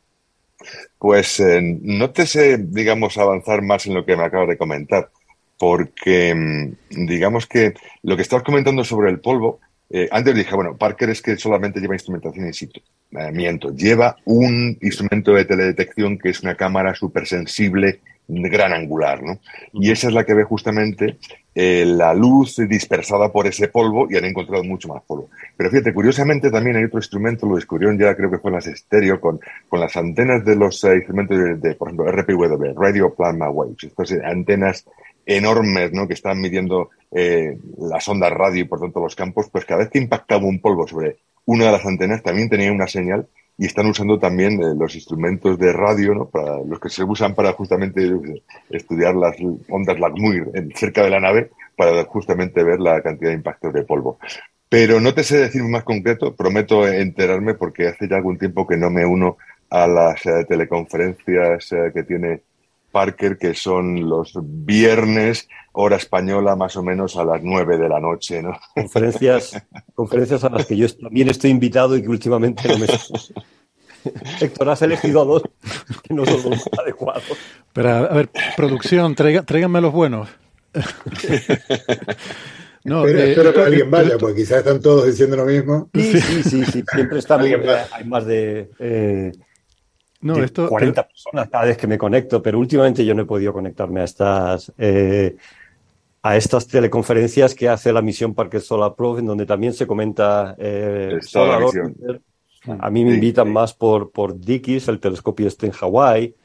[0.97, 5.11] Pues eh, no te sé, digamos, avanzar más en lo que me acabas de comentar,
[5.57, 9.59] porque mm, digamos que lo que estabas comentando sobre el polvo,
[9.93, 12.79] eh, antes dije, bueno, Parker es que solamente lleva instrumentación in situ.
[13.11, 19.21] Eh, miento, lleva un instrumento de teledetección que es una cámara súper sensible, gran angular,
[19.21, 19.39] ¿no?
[19.73, 21.17] Y esa es la que ve justamente
[21.53, 25.29] eh, la luz dispersada por ese polvo y han encontrado mucho más polvo.
[25.57, 28.67] Pero fíjate, curiosamente también hay otro instrumento, lo descubrieron ya creo que fue en las
[28.67, 33.49] estéreo, con, con las antenas de los eh, instrumentos de, por ejemplo, RPW, Radio Plasma
[33.49, 34.85] Waves, estas antenas
[35.25, 36.07] enormes ¿no?
[36.07, 39.89] que están midiendo eh, las ondas radio y por tanto los campos, pues cada vez
[39.89, 43.87] que impactaba un polvo sobre una de las antenas también tenía una señal y están
[43.87, 46.29] usando también eh, los instrumentos de radio, ¿no?
[46.29, 49.35] Para los que se usan para justamente eh, estudiar las
[49.69, 54.17] ondas LACMUIR cerca de la nave para justamente ver la cantidad de impactos de polvo.
[54.69, 58.77] Pero no te sé decir más concreto, prometo enterarme porque hace ya algún tiempo que
[58.77, 59.37] no me uno
[59.69, 62.41] a las teleconferencias que tiene
[62.91, 67.99] Parker, que son los viernes, hora española, más o menos a las nueve de la
[67.99, 68.59] noche, ¿no?
[68.75, 69.61] Conferencias,
[69.95, 72.87] conferencias a las que yo también estoy invitado y que últimamente no me...
[74.41, 75.43] Héctor, has elegido a dos
[76.03, 77.23] que no son los adecuados.
[77.71, 80.27] Pero, a ver, producción, tráiganme los buenos.
[82.83, 85.89] No, espero, eh, espero, que alguien vaya, porque quizás están todos diciendo lo mismo.
[85.93, 86.83] Sí, sí, sí, sí.
[86.91, 89.31] siempre está hay más de eh,
[90.21, 93.53] no, esto, 40 personas cada vez que me conecto, pero últimamente yo no he podido
[93.53, 95.35] conectarme a estas, eh,
[96.21, 100.55] a estas teleconferencias que hace la misión Parque Solar Pro, en donde también se comenta
[100.59, 102.21] eh, Solar Orbiter.
[102.79, 106.35] A mí me invitan más por, por Dickies, el telescopio está en Hawái.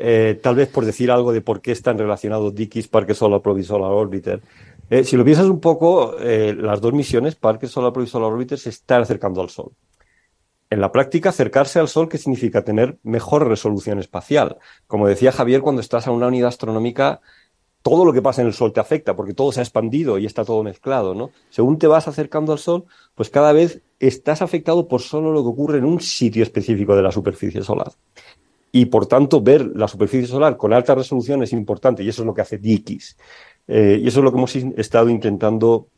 [0.00, 3.58] Eh, tal vez por decir algo de por qué están relacionados Dickies, Parque Solar Pro
[3.58, 4.40] y Solar Orbiter.
[4.88, 8.58] Eh, si lo piensas un poco, las dos misiones, Parque Solar Pro y Solar Orbiter,
[8.58, 9.72] se están acercando al Sol.
[10.70, 12.62] En la práctica, acercarse al Sol, ¿qué significa?
[12.62, 14.58] Tener mejor resolución espacial.
[14.86, 17.20] Como decía Javier, cuando estás a una unidad astronómica,
[17.82, 20.26] todo lo que pasa en el Sol te afecta, porque todo se ha expandido y
[20.26, 21.30] está todo mezclado, ¿no?
[21.48, 25.48] Según te vas acercando al Sol, pues cada vez estás afectado por solo lo que
[25.48, 27.92] ocurre en un sitio específico de la superficie solar.
[28.70, 32.26] Y por tanto, ver la superficie solar con alta resolución es importante, y eso es
[32.26, 33.16] lo que hace Dikis.
[33.66, 35.88] Eh, y eso es lo que hemos estado intentando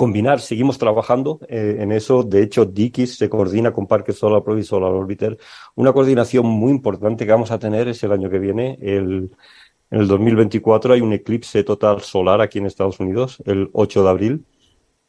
[0.00, 2.22] combinar, seguimos trabajando eh, en eso.
[2.22, 5.36] De hecho, Dikis se coordina con Parque Solar Pro y Solar Orbiter.
[5.74, 8.78] Una coordinación muy importante que vamos a tener es el año que viene.
[8.80, 9.30] El,
[9.90, 14.08] en el 2024 hay un eclipse total solar aquí en Estados Unidos, el 8 de
[14.08, 14.46] abril.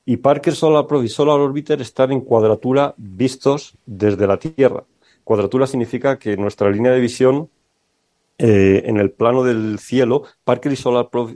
[0.04, 4.84] Y Parker Solar Pro y Solar Orbiter están en cuadratura vistos desde la Tierra.
[5.24, 7.50] Cuadratura significa que nuestra línea de visión
[8.38, 11.30] eh, en el plano del cielo, Parker y Solar Pro,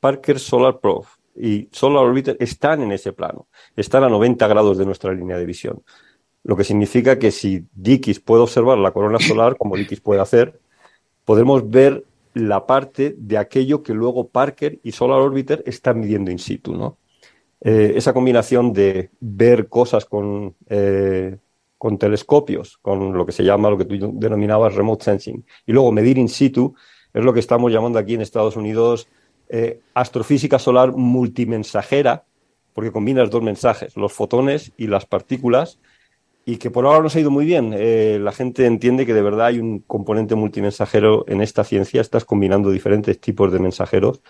[0.00, 4.86] Parker Solar Pro y Solar Orbiter están en ese plano, están a 90 grados de
[4.86, 5.82] nuestra línea de visión.
[6.42, 10.60] Lo que significa que si Dikis puede observar la corona solar, como Dikis puede hacer,
[11.24, 16.38] podemos ver la parte de aquello que luego Parker y Solar Orbiter están midiendo in
[16.38, 16.74] situ.
[16.74, 16.98] ¿no?
[17.60, 21.38] Eh, esa combinación de ver cosas con, eh,
[21.78, 25.90] con telescopios, con lo que se llama, lo que tú denominabas remote sensing, y luego
[25.90, 26.74] medir in situ,
[27.14, 29.08] es lo que estamos llamando aquí en Estados Unidos
[29.56, 32.24] eh, astrofísica solar multimensajera,
[32.72, 35.78] porque combina los dos mensajes, los fotones y las partículas,
[36.44, 37.72] y que por ahora nos ha ido muy bien.
[37.72, 42.24] Eh, la gente entiende que de verdad hay un componente multimensajero en esta ciencia, estás
[42.24, 44.22] combinando diferentes tipos de mensajeros,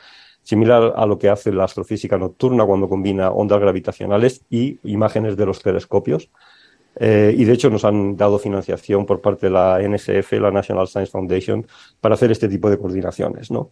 [0.43, 5.47] similar a lo que hace la astrofísica nocturna cuando combina ondas gravitacionales y imágenes de
[5.47, 6.29] los telescopios.
[6.97, 10.87] Eh, y de hecho nos han dado financiación por parte de la NSF, la National
[10.87, 11.67] Science Foundation,
[12.03, 13.71] para hacer este tipo de coordinaciones, ¿no?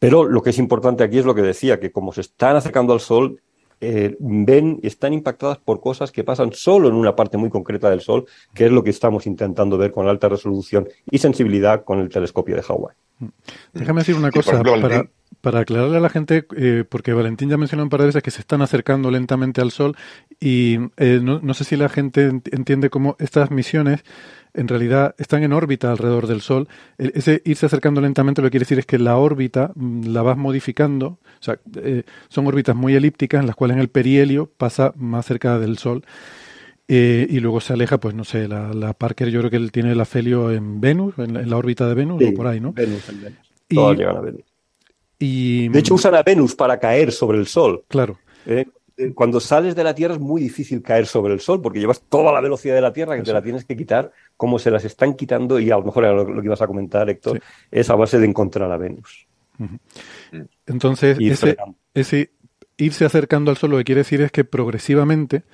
[0.00, 2.94] Pero lo que es importante aquí es lo que decía, que como se están acercando
[2.94, 3.40] al Sol,
[3.82, 7.90] eh, ven y están impactadas por cosas que pasan solo en una parte muy concreta
[7.90, 12.00] del Sol, que es lo que estamos intentando ver con alta resolución y sensibilidad con
[12.00, 12.96] el telescopio de Hawái.
[13.72, 14.62] Déjame decir una cosa
[15.40, 18.30] para, aclararle a la gente, eh, porque Valentín ya mencionó un par de veces que
[18.30, 19.96] se están acercando lentamente al Sol
[20.38, 24.02] y eh, no, no sé si la gente entiende cómo estas misiones
[24.54, 26.68] en realidad están en órbita alrededor del Sol.
[26.98, 30.22] E, ese irse acercando lentamente lo que quiere decir es que la órbita mm, la
[30.22, 31.06] vas modificando.
[31.06, 35.58] O sea, eh, son órbitas muy elípticas en las cuales el perihelio pasa más cerca
[35.58, 36.04] del Sol.
[36.92, 39.92] Eh, y luego se aleja, pues no sé, la, Parker, yo creo que él tiene
[39.92, 42.72] el afelio en Venus, en la, órbita de Venus o por ahí, ¿no?
[42.72, 43.38] Venus, en Venus.
[43.68, 44.42] Todos llegan a Venus.
[45.16, 47.84] Y, de hecho, usan a Venus para caer sobre el Sol.
[47.86, 48.18] Claro.
[48.44, 51.78] Eh, eh, cuando sales de la Tierra es muy difícil caer sobre el Sol porque
[51.78, 54.72] llevas toda la velocidad de la Tierra que te la tienes que quitar, como se
[54.72, 57.88] las están quitando, y a lo mejor era lo, que ibas a comentar, Héctor, es
[57.88, 59.28] a base de encontrar a Venus.
[60.66, 61.18] Entonces,
[61.94, 62.30] ese,
[62.78, 65.44] irse acercando al Sol lo que quiere decir es que progresivamente,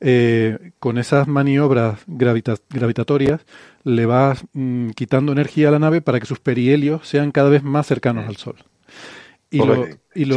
[0.00, 3.40] eh, con esas maniobras gravitatorias,
[3.84, 7.62] le vas mm, quitando energía a la nave para que sus perihelios sean cada vez
[7.62, 8.56] más cercanos al Sol.
[9.50, 10.36] Y, lo, y lo,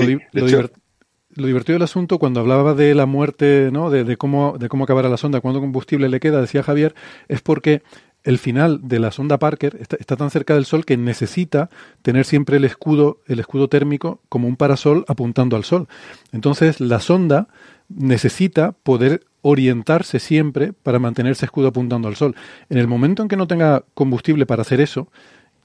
[1.36, 3.90] lo divertido del asunto, cuando hablaba de la muerte, ¿no?
[3.90, 6.94] de, cómo, de cómo acabará la sonda, cuánto combustible le queda, decía Javier,
[7.28, 7.84] es porque
[8.24, 11.70] el final de la sonda Parker está, tan cerca del Sol que necesita
[12.04, 15.88] tener siempre el escudo, el escudo térmico como un parasol apuntando al Sol.
[16.32, 17.48] Entonces la sonda
[17.96, 22.36] necesita poder orientarse siempre para mantener ese escudo apuntando al Sol.
[22.70, 25.10] En el momento en que no tenga combustible para hacer eso,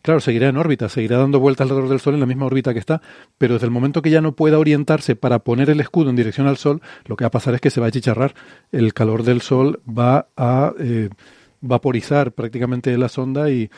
[0.07, 2.79] Claro, seguirá en órbita, seguirá dando vueltas alrededor del Sol en la misma órbita que
[2.79, 3.03] está,
[3.39, 6.47] pero desde el momento que ya no pueda orientarse para poner el escudo en dirección
[6.47, 8.33] al Sol, lo que va a pasar es que se va a chicharrar.
[8.71, 11.09] El calor del Sol va a eh,
[11.61, 13.69] vaporizar prácticamente la sonda y,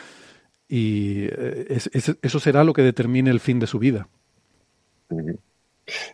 [0.69, 1.79] eh,
[2.21, 4.07] eso será lo que determine el fin de su vida.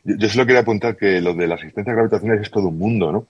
[0.05, 3.27] Yo, solo quería apuntar que lo de la asistencia gravitacional es todo un mundo, ¿no?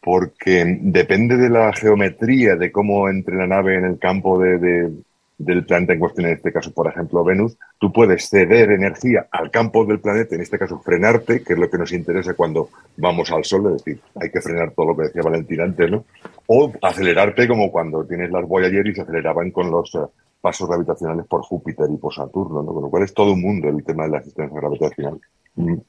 [0.00, 4.92] Porque depende de la geometría, de cómo entre la nave en el campo de
[5.38, 9.52] del planeta en cuestión, en este caso, por ejemplo, Venus, tú puedes ceder energía al
[9.52, 13.30] campo del planeta, en este caso frenarte, que es lo que nos interesa cuando vamos
[13.30, 16.04] al Sol, es decir, hay que frenar todo lo que decía Valentín antes, ¿no?
[16.46, 19.98] O acelerarte como cuando tienes las Voyager y se aceleraban con los eh,
[20.40, 22.74] pasos gravitacionales por Júpiter y por Saturno, ¿no?
[22.74, 25.20] Con lo cual es todo un mundo el tema de la asistencia gravitacional.
[25.58, 25.80] Mm.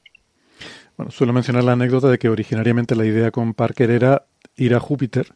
[0.96, 4.80] Bueno, suelo mencionar la anécdota de que originariamente la idea con Parker era ir a
[4.80, 5.32] Júpiter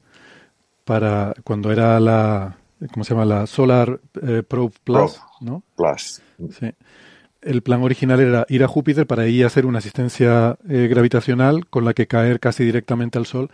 [0.85, 2.59] para cuando era la
[2.93, 3.25] ¿cómo se llama?
[3.25, 5.63] La Solar eh, Probe Plus, ¿no?
[5.77, 6.21] Plus.
[6.51, 6.71] Sí.
[7.41, 11.85] El plan original era ir a Júpiter para ahí hacer una asistencia eh, gravitacional con
[11.85, 13.51] la que caer casi directamente al Sol.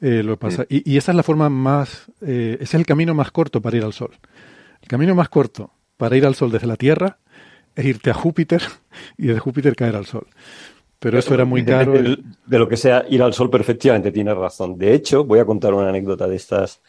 [0.00, 0.64] Eh, lo pasa.
[0.68, 3.92] Y, esa es la forma más, ese es el camino más corto para ir al
[3.92, 4.16] Sol.
[4.80, 7.18] El camino más corto para ir al Sol desde la Tierra
[7.74, 8.62] es irte a Júpiter
[9.16, 10.26] y de Júpiter caer al Sol.
[10.98, 11.92] Pero eso era muy caro.
[11.92, 14.76] De lo que sea ir al Sol, perfectamente tienes razón.
[14.76, 16.80] De hecho, voy a contar una anécdota de estas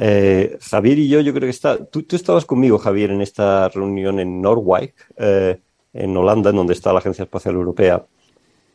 [0.00, 1.84] eh, Javier y yo, yo creo que está.
[1.84, 5.58] Tú, estabas conmigo, Javier, en esta reunión en Norwich, eh,
[5.92, 8.06] en Holanda, en donde está la Agencia Espacial Europea.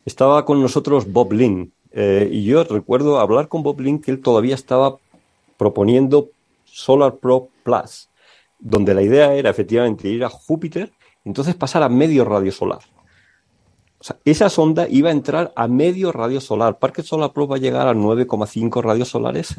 [0.04, 4.20] Estaba con nosotros Bob Lynn, eh, y yo recuerdo hablar con Bob Lynn que él
[4.20, 4.98] todavía estaba
[5.56, 6.28] proponiendo
[6.66, 8.10] Solar Pro Plus,
[8.58, 10.92] donde la idea era efectivamente ir a Júpiter
[11.24, 12.80] entonces pasar a medio radio solar.
[13.98, 16.78] O sea, esa sonda iba a entrar a medio radio solar.
[16.78, 19.56] Parque Solar Pro va a llegar a 9,5 radios solares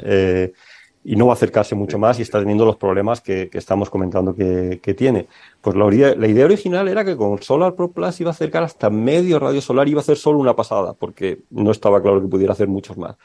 [1.08, 4.36] y no va a acercarse mucho más y está teniendo los problemas que, estamos comentando
[4.36, 5.28] que, tiene.
[5.62, 9.38] Pues la, idea original era que con Solar Pro Plus iba a acercar hasta medio
[9.38, 12.54] radio solar y iba a hacer solo una pasada, porque no estaba claro que pudiera
[12.54, 13.17] hacer muchos más.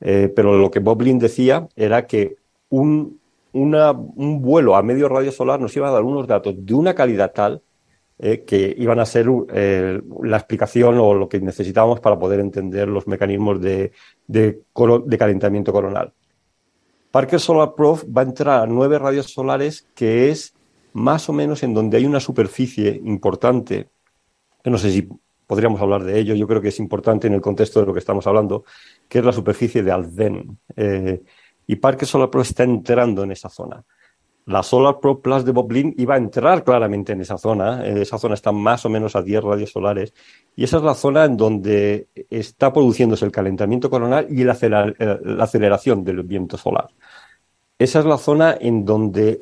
[0.00, 2.36] Eh, pero lo que Bob decía era que
[2.68, 3.18] un,
[3.54, 7.32] un vuelo a medio radio solar nos iba a dar unos datos de una calidad
[7.32, 7.62] tal
[8.18, 12.88] eh, que iban a ser eh, la explicación o lo que necesitábamos para poder entender
[12.88, 13.92] los mecanismos de,
[15.18, 16.12] calentamiento coronal.
[17.10, 20.54] Parker Solar Prof va a entrar a nueve radios solares, que es
[20.92, 23.88] más o menos en donde hay una superficie importante,
[24.62, 25.08] que no sé si
[25.46, 27.98] podríamos hablar de ello, yo creo que es importante en el contexto de lo que
[27.98, 28.64] estamos hablando,
[29.08, 30.58] que es la superficie de Alden.
[30.76, 31.22] Eh,
[31.66, 33.84] y Parker Solar Pro está entrando en esa zona.
[34.44, 37.86] La Solar Pro Plus de Boblin iba a entrar claramente en esa zona.
[37.86, 40.12] Eh, esa zona está más o menos a 10 radios solares.
[40.56, 44.52] Y esa es la zona en donde está produciéndose el calentamiento coronal y la,
[45.40, 46.88] aceleración del viento solar.
[47.78, 49.40] Esa es la zona en donde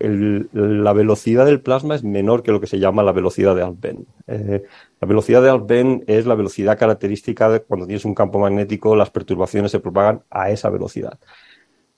[0.52, 4.06] la velocidad del plasma es menor que lo que se llama la velocidad de Alben.
[4.26, 4.62] Eh,
[4.98, 9.10] la velocidad de Alben es la velocidad característica de cuando tienes un campo magnético, las
[9.10, 11.18] perturbaciones se propagan a esa velocidad.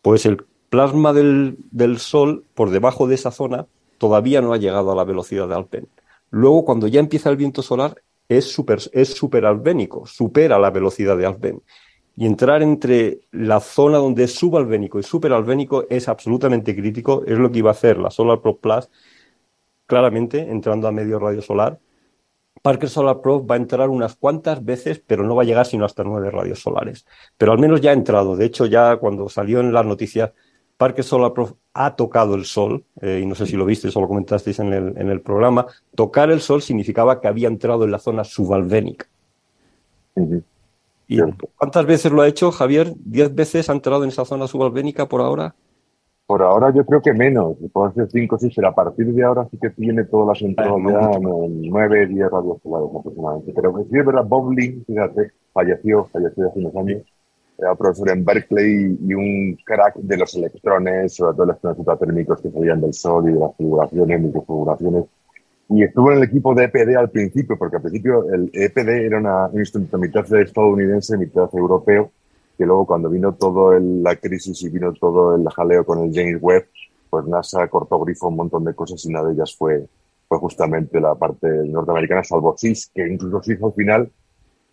[0.01, 3.67] Pues el plasma del, Sol, por debajo de esa zona,
[3.99, 5.89] todavía no ha llegado a la velocidad de Alben.
[6.31, 11.63] Luego, cuando ya empieza el viento solar, es super, es supera la velocidad de Alben.
[12.17, 17.23] Y entrar entre la zona donde es subalbénico y superalbénico es absolutamente crítico.
[17.27, 18.89] Es lo que iba a hacer la Solar Pro Plus,
[19.85, 21.81] claramente entrando a medio radio solar.
[22.63, 25.85] Parker Solar Pro va a entrar unas cuantas veces, pero no va a llegar sino
[25.85, 27.05] hasta nueve radios solares.
[27.37, 28.37] Pero al menos ya ha entrado.
[28.37, 30.33] De hecho, ya cuando salió en las noticias,
[30.77, 34.01] Parker Solar Pro ha tocado el sol, eh, y no sé si lo viste o
[34.01, 35.67] lo comentasteis en el, en el programa.
[35.95, 39.07] Tocar el sol significaba que había entrado en la zona subalbénica.
[41.57, 42.93] ¿Cuántas veces lo ha hecho, Javier?
[42.97, 45.55] ¿Diez veces ha entrado en esa zona subalbénica por ahora?
[46.27, 49.23] Por ahora yo creo que menos, puede ser cinco o seis, pero a partir de
[49.23, 53.53] ahora sí que tiene todas las entradas ya en nueve, diez radios solares aproximadamente.
[53.55, 57.03] Pero sí es verdad, Bob fíjate, falleció, falleció hace unos años.
[57.63, 62.51] Era profesor en Berkeley y un crack de los electrones, sobre todo electrones ultratérmicos que
[62.51, 65.05] salían del Sol y de las figuraciones, microfiguraciones.
[65.69, 69.19] Y estuvo en el equipo de EPD al principio, porque al principio el EPD era
[69.19, 72.11] una, un instrumento mitad estadounidense, mitad europeo,
[72.59, 76.39] que luego cuando vino todo la crisis y vino todo el jaleo con el James
[76.43, 76.67] Webb,
[77.09, 79.87] pues NASA cortó grifo un montón de cosas y una de ellas fue,
[80.27, 84.11] fue justamente la parte norteamericana, salvo SIS, que incluso SIS al final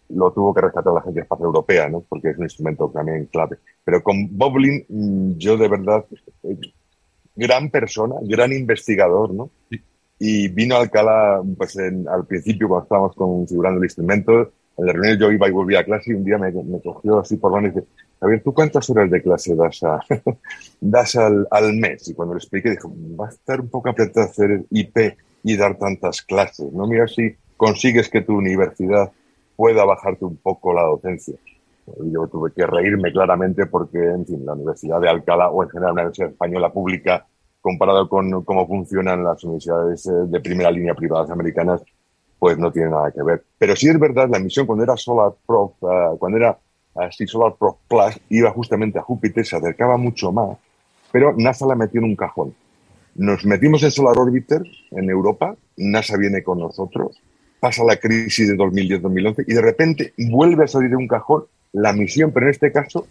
[0.09, 2.01] lo tuvo que rescatar la Agencia Espacial Europea, ¿no?
[2.07, 3.57] Porque es un instrumento también clave.
[3.83, 6.05] Pero con Boblin, mm, yo de verdad,
[6.43, 6.57] eh,
[7.35, 9.49] gran persona, gran investigador, ¿no?
[10.19, 15.17] Y vino a Alcalá, pues al principio cuando estábamos configurando el instrumento, en la reunión
[15.17, 16.51] yo iba y volvía a clase y un día me,
[16.81, 17.85] cogió así por mano y dice,
[18.21, 19.99] ver, ¿tú cuántas horas de clase das, a,
[20.81, 22.07] das al, al, mes?
[22.09, 25.77] Y cuando le expliqué, dijo, va a estar un poco apretado hacer IP y dar
[25.77, 26.87] tantas clases, ¿no?
[26.87, 29.11] Mira si consigues que tu universidad
[29.59, 31.35] pueda bajarte un poco la docencia.
[32.05, 35.91] Yo tuve que reírme claramente porque, en fin, la Universidad de Alcalá o en general
[35.91, 37.27] una universidad española pública,
[37.59, 41.83] comparado con cómo funcionan las universidades eh, de primera línea privadas americanas,
[42.39, 43.43] pues no tiene nada que ver.
[43.57, 46.57] Pero sí es verdad, la misión cuando era Solar Prof, uh, cuando era
[46.95, 50.57] así Solar Prof Plus, iba justamente a Júpiter, se acercaba mucho más,
[51.11, 52.55] pero NASA la metió en un cajón.
[53.15, 57.21] Nos metimos en Solar Orbiter en Europa, NASA viene con nosotros,
[57.59, 61.93] pasa la crisis de 2010-2011 y de repente vuelve a salir de un cajón la
[61.93, 63.07] misión, pero en este caso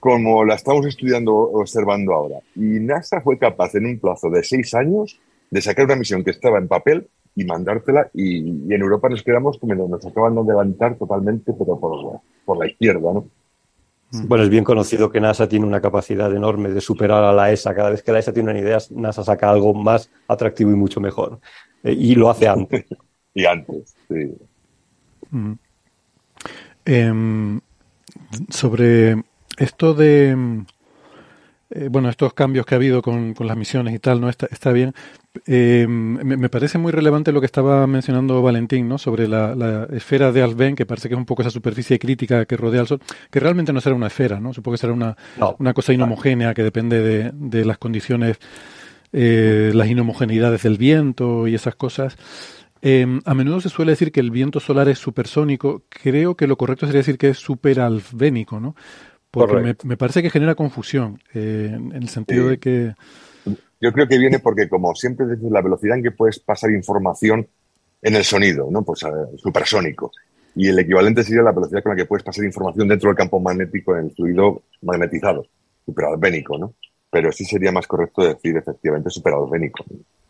[0.00, 2.38] como la estamos estudiando, observando ahora.
[2.56, 5.20] Y NASA fue capaz en un plazo de seis años
[5.50, 7.06] de sacar una misión que estaba en papel
[7.36, 8.38] y mandártela y,
[8.72, 13.12] en Europa nos quedamos como nos acaban de levantar totalmente pero por, por la izquierda,
[13.12, 13.26] ¿no?
[14.12, 14.26] Mm.
[14.26, 17.74] Bueno, es bien conocido que NASA tiene una capacidad enorme de superar a la ESA.
[17.74, 21.00] Cada vez que la ESA tiene una idea, NASA saca algo más atractivo y mucho
[21.00, 21.38] mejor.
[21.84, 22.86] Eh, y lo hace antes.
[23.34, 24.34] y antes, sí.
[25.30, 25.52] Mm.
[26.84, 27.60] Em,
[28.48, 29.22] sobre
[29.58, 30.64] esto de
[31.72, 34.28] eh, bueno, estos cambios que ha habido con, las misiones y tal, ¿no?
[34.28, 34.92] Está, está bien.
[35.46, 38.98] Eh, me, parece muy relevante lo que estaba mencionando Valentín, ¿no?
[38.98, 42.56] Sobre la, esfera de Alben, que parece que es un poco esa superficie crítica que
[42.56, 43.00] rodea al Sol,
[43.30, 44.52] que realmente no será una esfera, ¿no?
[44.52, 45.16] Supongo que será una,
[45.60, 48.38] una cosa inhomogénea que depende de, de las condiciones,
[49.12, 52.16] eh, las inhomogeneidades del viento y esas cosas.
[52.82, 55.82] A menudo se suele decir que el viento solar es supersónico.
[55.88, 58.74] Creo que lo correcto sería decir que es superalbénico, ¿no?
[59.30, 62.94] Porque me, parece que genera confusión, eh, en el sentido de que...
[63.80, 67.46] Yo creo que viene porque, como siempre dices, la velocidad en que puedes pasar información
[68.02, 68.82] en el sonido, ¿no?
[68.82, 70.10] Pues uh, supersónico.
[70.54, 73.38] Y el equivalente sería la velocidad con la que puedes pasar información dentro del campo
[73.38, 75.46] magnético en el fluido magnetizado,
[75.86, 76.74] superalbénico, ¿no?
[77.10, 79.84] Pero sí sería más correcto decir efectivamente superalbénico.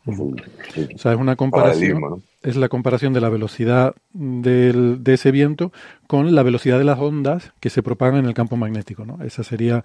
[0.07, 2.23] o sea, es una comparación.
[2.43, 5.73] Es la comparación de la velocidad del, de ese viento
[6.07, 9.05] con la velocidad de las ondas que se propagan en el campo magnético.
[9.05, 9.23] ¿no?
[9.23, 9.85] Esa sería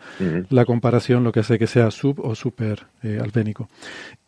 [0.50, 3.68] la comparación, lo que hace que sea sub o super eh, albénico.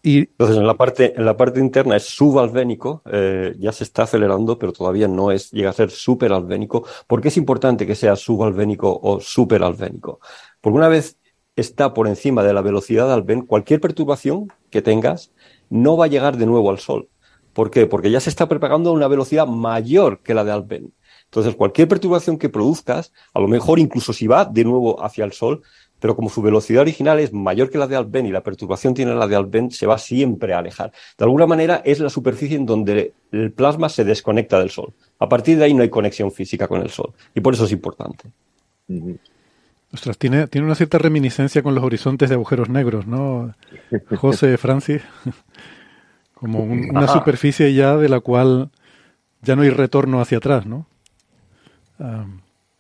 [0.04, 4.04] Y, Entonces, en la parte, en la parte interna es subalbénico, eh, ya se está
[4.04, 6.86] acelerando, pero todavía no es, llega a ser superalbénico.
[7.08, 10.20] ¿Por qué es importante que sea subalbénico o superalbénico?
[10.60, 11.18] Porque una vez
[11.58, 15.32] está por encima de la velocidad de Alben, cualquier perturbación que tengas
[15.70, 17.10] no va a llegar de nuevo al Sol.
[17.52, 17.88] ¿Por qué?
[17.88, 20.94] Porque ya se está propagando a una velocidad mayor que la de Alben.
[21.26, 25.34] Entonces, cualquier perturbación que produzcas, a lo mejor incluso si va de nuevo hacia el
[25.34, 25.64] Sol,
[26.00, 29.16] pero como su velocidad original es mayor que la de Alben y la perturbación tiene
[29.16, 30.92] la de Alben, se va siempre a alejar.
[31.18, 34.94] De alguna manera es la superficie en donde el plasma se desconecta del Sol.
[35.18, 37.14] A partir de ahí no hay conexión física con el Sol.
[37.34, 38.30] Y por eso es importante.
[39.94, 43.54] Ostras, tiene, tiene una cierta reminiscencia con los horizontes de agujeros negros, ¿no?
[44.18, 45.02] José Francis.
[46.34, 48.70] Como una superficie ya de la cual
[49.42, 50.86] ya no hay retorno hacia atrás, ¿no?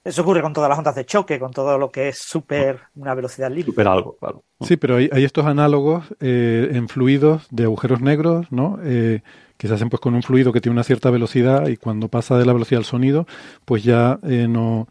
[0.04, 3.14] Eso ocurre con todas las ondas de choque, con todo lo que es super, una
[3.14, 3.72] velocidad libre.
[3.72, 4.44] Super algo, claro.
[4.62, 8.80] Sí, pero hay, estos análogos eh, en fluidos de agujeros negros, ¿no?
[8.84, 9.22] Eh,
[9.58, 12.38] que se hacen pues con un fluido que tiene una cierta velocidad y cuando pasa
[12.38, 13.28] de la velocidad al sonido,
[13.66, 14.88] pues ya eh, no...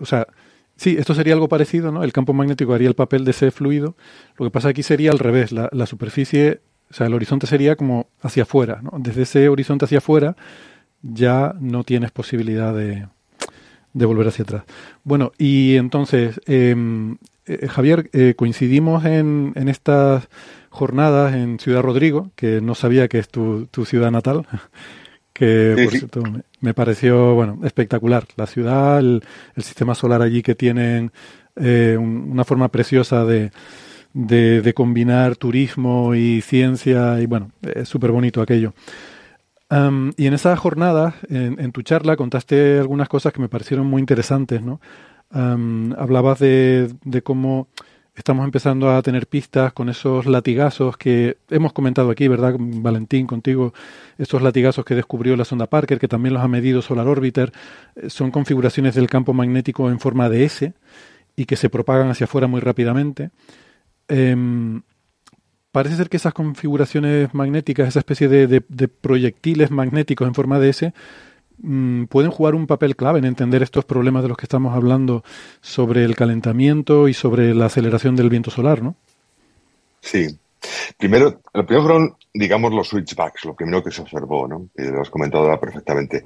[0.00, 0.26] o sea,
[0.76, 2.04] Sí, esto sería algo parecido, ¿no?
[2.04, 3.96] El campo magnético haría el papel de ese fluido.
[4.36, 5.50] Lo que pasa aquí sería al revés.
[5.50, 6.60] La, superficie,
[6.90, 8.92] o sea, el horizonte sería como hacia afuera, ¿no?
[8.98, 10.36] Desde ese horizonte hacia afuera
[11.02, 13.06] ya no tienes posibilidad de,
[13.94, 14.64] volver hacia atrás.
[15.02, 17.16] Bueno, y entonces, em,
[17.46, 20.28] eh, Javier, eh, coincidimos en, en, estas
[20.68, 24.46] jornadas en Ciudad Rodrigo, que no sabía que es tu, tu ciudad natal
[25.36, 26.22] que por cierto
[26.60, 28.24] me, pareció bueno espectacular.
[28.36, 29.22] La ciudad, el,
[29.56, 31.12] sistema solar allí que tienen
[31.56, 33.50] eh, una forma preciosa de,
[34.14, 38.72] de, combinar turismo y ciencia y bueno, es súper bonito aquello.
[39.68, 43.86] Um, y en esa jornada, en, en, tu charla, contaste algunas cosas que me parecieron
[43.86, 44.80] muy interesantes, ¿no?
[45.32, 47.68] Um, hablabas de, de, cómo
[48.16, 53.74] estamos empezando a tener pistas con esos latigazos que hemos comentado aquí, ¿verdad, Valentín, contigo?
[54.18, 57.52] Estos latigazos que descubrió la sonda Parker, que también los ha medido Solar Orbiter,
[57.94, 60.72] eh, son configuraciones del campo magnético en forma de S
[61.36, 63.30] y que se propagan hacia afuera muy rápidamente.
[64.08, 64.82] Um,
[65.70, 70.94] parece ser que esas configuraciones magnéticas, esa especie de, proyectiles magnéticos en forma de S,
[72.08, 75.24] pueden jugar un papel clave en entender estos problemas de los que estamos hablando
[75.60, 78.96] sobre el calentamiento y sobre la aceleración del viento solar, ¿no?
[80.00, 80.38] Sí.
[80.96, 84.68] Primero, lo primero fueron, digamos, los switchbacks, lo primero que se observó, ¿no?
[84.76, 86.24] Que lo has comentado ahora perfectamente.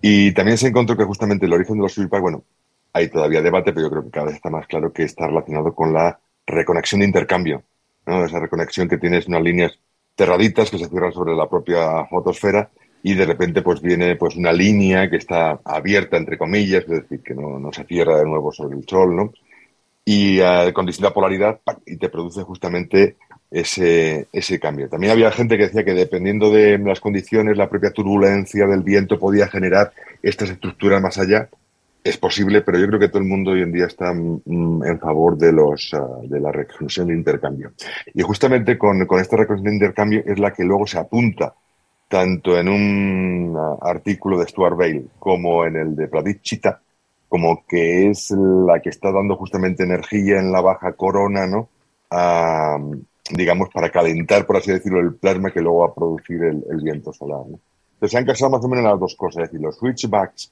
[0.00, 2.44] Y también se encontró que justamente el origen de los switchbacks, bueno,
[2.92, 5.74] hay todavía debate, pero yo creo que cada vez está más claro que está relacionado
[5.74, 7.62] con la reconexión de intercambio
[8.06, 8.24] ¿no?
[8.24, 9.78] Esa reconexión que tienes unas líneas
[10.16, 12.70] cerraditas que se cierran sobre la propia fotosfera
[13.02, 17.22] y de repente pues viene pues una línea que está abierta entre comillas, es decir,
[17.22, 19.32] que no, no se cierra de nuevo sobre el sol, ¿no?
[20.04, 23.16] Y uh, con distinta polaridad y te produce justamente
[23.50, 24.88] ese, ese cambio.
[24.88, 29.18] También había gente que decía que dependiendo de las condiciones, la propia turbulencia del viento
[29.18, 29.92] podía generar
[30.22, 31.48] estas estructuras más allá
[32.02, 34.98] es posible, pero yo creo que todo el mundo hoy en día está mm, en
[34.98, 37.72] favor de, los, uh, de la reconexión de intercambio.
[38.14, 41.54] Y justamente con, con, esta reconexión de intercambio es la que luego se apunta
[42.10, 46.82] tanto en un artículo de Stuart Bale como en el de Pradip Chita,
[47.28, 51.68] como que es la que está dando justamente energía en la baja corona, ¿no?
[52.10, 53.00] Uh,
[53.30, 57.12] digamos, para calentar, por así decirlo, el plasma que luego va a producir el, viento
[57.12, 57.42] solar.
[57.46, 60.50] Entonces se han casado más o menos las dos cosas, es decir, los switchbacks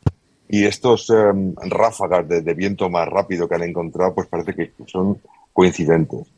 [0.48, 5.20] y estos um, ráfagas de, viento más rápido que han encontrado, pues parece que son
[5.52, 6.28] coincidentes.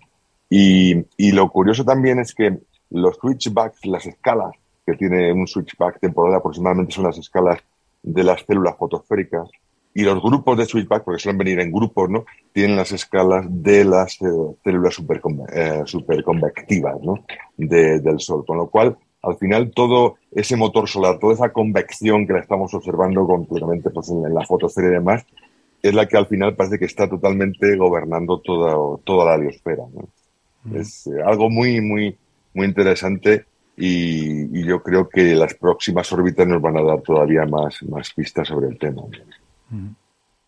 [0.48, 2.58] Y, lo curioso también es que
[2.88, 4.52] los switchbacks, las escalas
[4.90, 7.60] que tiene un switchback temporal aproximadamente son las escalas
[8.02, 9.48] de las células fotosféricas
[9.92, 12.24] y los grupos de switchback, porque suelen venir en grupos, ¿no?
[12.52, 14.26] Tienen las escalas de las eh,
[14.62, 14.96] células
[15.52, 17.24] eh, superconvectivas, ¿no?
[17.56, 18.44] De, del Sol.
[18.46, 22.72] Con lo cual, al final todo ese motor solar, toda esa convección que la estamos
[22.72, 25.26] observando completamente pues, en, la fotosfera y demás,
[25.82, 29.84] es la que al final parece que está totalmente gobernando toda, toda la biosfera.
[29.92, 30.08] ¿no?
[30.64, 30.76] Mm.
[30.76, 32.16] Es eh, algo muy, muy,
[32.54, 33.44] muy interesante
[33.76, 38.48] y, yo creo que las próximas órbitas nos van a dar todavía más, más pistas
[38.48, 39.02] sobre el tema.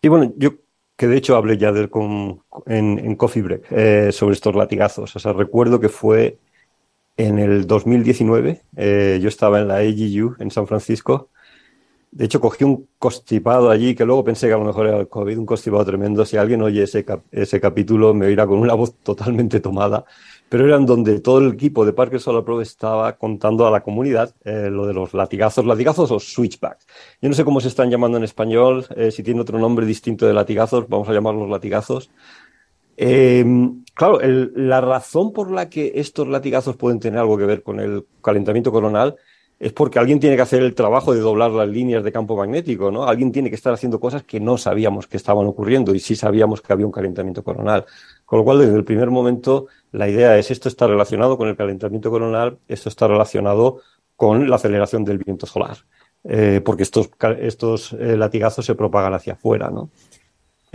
[0.01, 0.55] Y bueno, yo
[0.95, 5.15] que de hecho hablé ya de, con, en, en Coffee Break eh, sobre estos latigazos.
[5.15, 6.37] O sea, recuerdo que fue
[7.17, 11.29] en el 2019, eh, yo estaba en la AGU en San Francisco.
[12.15, 15.07] De hecho, cogí un constipado allí que luego pensé que a lo mejor era el
[15.07, 16.23] COVID, un constipado tremendo.
[16.25, 20.05] Si alguien oye ese, cap ese capítulo, me oirá con una voz totalmente tomada.
[20.47, 24.35] Pero eran donde todo el equipo de Parker Solar Pro estaba contando a la comunidad
[24.45, 26.85] eh, lo de los latigazos, latigazos o switchbacks.
[27.19, 30.27] Yo no sé cómo se están llamando en español, eh, si tiene otro nombre distinto
[30.27, 32.11] de latigazos, vamos a llamarlos latigazos.
[32.95, 33.43] Eh,
[33.95, 37.79] claro, el, la razón por la que estos latigazos pueden tener algo que ver con
[37.79, 39.15] el calentamiento coronal
[39.63, 42.91] es porque alguien tiene que hacer el trabajo de doblar las líneas de campo magnético,
[42.91, 43.05] ¿no?
[43.05, 46.61] Alguien tiene que estar haciendo cosas que no sabíamos que estaban ocurriendo y sí sabíamos
[46.61, 47.85] que había un calentamiento coronal.
[48.25, 51.55] Con lo cual, desde el primer momento, la idea es esto está relacionado con el
[51.55, 53.79] calentamiento coronal, esto está relacionado
[54.17, 55.77] con la aceleración del viento solar,
[56.25, 57.09] eh, porque estos,
[57.39, 59.89] estos eh, latigazos se propagan hacia afuera, ¿no?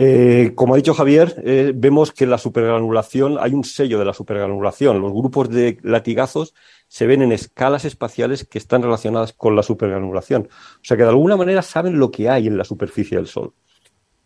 [0.01, 4.13] Eh, como ha dicho Javier, eh, vemos que la supergranulación, hay un sello de la
[4.13, 5.01] supergranulación.
[5.01, 6.53] Los grupos de latigazos
[6.87, 10.47] se ven en escalas espaciales que están relacionadas con la supergranulación.
[10.49, 13.53] O sea que de alguna manera saben lo que hay en la superficie del Sol.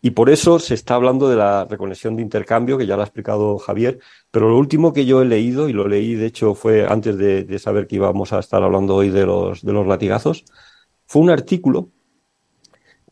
[0.00, 3.06] Y por eso se está hablando de la reconexión de intercambio, que ya lo ha
[3.06, 3.98] explicado Javier,
[4.30, 7.58] pero lo último que yo he leído, y lo leí de hecho fue antes de,
[7.58, 10.44] saber que íbamos a estar hablando hoy de los, de los latigazos,
[11.06, 11.90] fue un artículo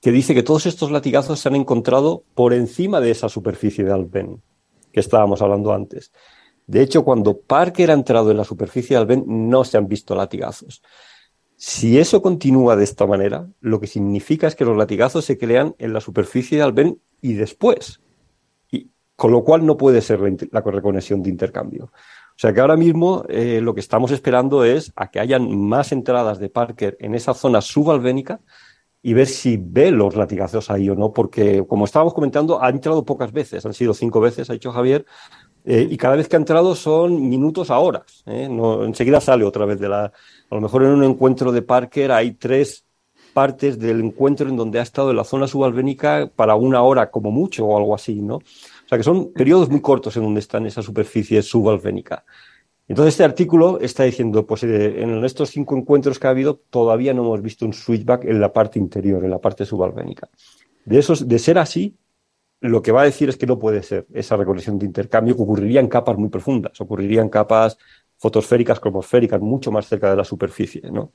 [0.03, 3.93] que dice que todos estos latigazos se han encontrado por encima de esa superficie de
[3.93, 4.43] Alben
[4.93, 6.13] que estábamos hablando antes.
[6.67, 10.17] De hecho, cuando Parker ha entrado en la superficie de Alben, no se han visto
[10.17, 10.83] latigazos.
[11.57, 15.77] Si eso continúa de esta manera, lo que significa es que los latigazos se crean
[15.79, 18.01] en la superficie de Alben y después.
[18.73, 21.85] Y, con lo cual no puede ser la, la reconexión de intercambio.
[21.85, 25.93] O sea que ahora mismo eh, lo que estamos esperando es a que hayan más
[25.93, 28.41] entradas de Parker en esa zona subalbénica
[29.03, 33.05] y ver si ve los latigazos ahí o no, porque como estábamos comentando, ha entrado
[33.05, 35.05] pocas veces, han sido cinco veces, ha dicho Javier,
[35.65, 38.23] eh, y cada vez que ha entrado son minutos a horas.
[38.27, 38.49] ¿eh?
[38.51, 40.07] No, enseguida sale otra vez de la.
[40.07, 42.85] A lo mejor en un encuentro de Parker hay tres
[43.33, 47.31] partes del encuentro en donde ha estado en la zona subalbénica para una hora como
[47.31, 48.37] mucho o algo así, ¿no?
[48.37, 52.25] O sea que son periodos muy cortos en donde está en esa superficie subalbénica.
[52.93, 57.15] Entonces este artículo está diciendo, pues eh, en estos cinco encuentros que ha habido todavía
[57.15, 60.29] no hemos visto un switchback en la parte interior, en la parte subalbénica.
[60.85, 61.97] De, esos, de ser así,
[62.61, 65.41] lo que va a decir es que no puede ser esa reconexión de intercambio que
[65.41, 67.79] ocurriría en capas muy profundas, ocurriría en capas
[68.19, 71.13] fotosféricas, cromosféricas, mucho más cerca de la superficie, ¿no?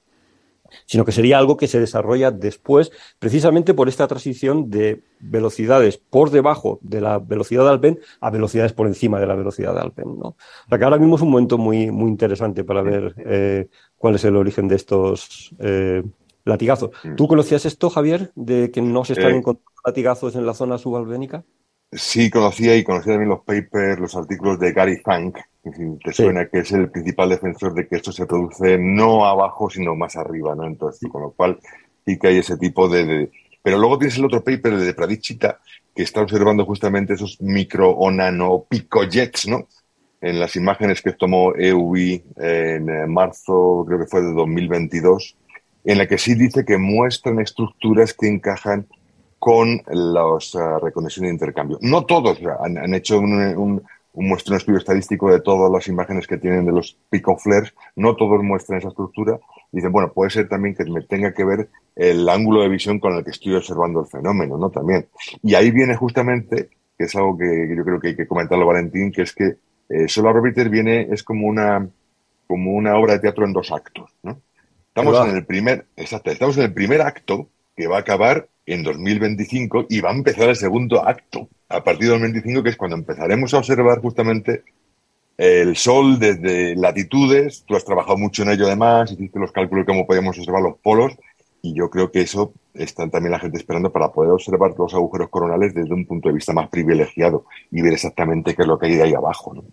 [0.86, 6.30] Sino que sería algo que se desarrolla después, precisamente por esta transición de velocidades por
[6.30, 10.18] debajo de la velocidad de Alpen a velocidades por encima de la velocidad de Alpen.
[10.20, 10.30] ¿no?
[10.30, 10.36] O
[10.70, 14.24] sea que ahora mismo es un momento muy, muy interesante para ver eh, cuál es
[14.26, 16.03] el origen de estos eh,
[16.45, 16.91] latigazos.
[17.03, 17.15] Mm.
[17.15, 20.78] ¿Tú conocías esto, Javier, de que no se están eh, encontrando latigazos en la zona
[20.78, 21.43] subalbénica?
[21.91, 25.71] Sí, conocía y conocía también los papers, los artículos de Gary Funk, que
[26.03, 29.95] te suena que es el principal defensor de que esto se produce no abajo, sino
[29.95, 30.65] más arriba, ¿no?
[30.65, 31.57] Entonces, con lo cual
[32.05, 33.29] sí que hay ese tipo de,
[33.63, 35.59] Pero luego tienes el otro paper de Pradicita,
[35.95, 39.67] que está observando justamente esos micro o nano picojets, ¿no?
[40.19, 45.38] En las imágenes que tomó EUI en eh, marzo, creo que fue de 2022,
[45.85, 48.88] en la que sí dice que muestran estructuras que encajan
[49.39, 51.77] con las uh, reconexiones de intercambio.
[51.81, 53.83] No todos han, hecho un, un,
[54.13, 58.43] un, estudio estadístico de todas las imágenes que tienen de los pico flares, no todos
[58.43, 59.39] muestran esa estructura.
[59.71, 63.15] Dicen, bueno, puede ser también que me tenga que ver el ángulo de visión con
[63.15, 64.69] el que estoy observando el fenómeno, ¿no?
[64.69, 65.07] También.
[65.43, 69.11] Y ahí viene justamente, que es algo que yo creo que hay que comentarlo, Valentín,
[69.11, 69.57] que es que
[69.89, 71.88] eh, Solar Orbiter viene, es como una,
[72.47, 74.39] como una obra de teatro en dos actos, ¿no?
[74.88, 78.84] Estamos en el primer, exacto, estamos en el primer acto que va a acabar en
[78.84, 82.97] 2025 y va a empezar el segundo acto a partir de 2025, que es cuando
[82.97, 84.63] empezaremos a observar justamente
[85.38, 87.63] el Sol desde latitudes.
[87.65, 90.78] Tú has trabajado mucho en ello además, hiciste los cálculos de cómo podíamos observar los
[90.78, 91.13] polos
[91.61, 95.30] y yo creo que eso está también la gente esperando para poder observar los agujeros
[95.30, 98.88] coronales desde un punto de vista más privilegiado y ver exactamente qué es lo que
[98.88, 99.53] hay de ahí abajo.
[99.53, 99.63] ¿no?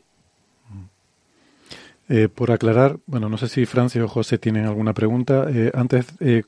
[2.06, 5.46] Eh, por aclarar, bueno, no sé si Francia o José tienen alguna pregunta.
[5.48, 6.42] Eh, antes eh,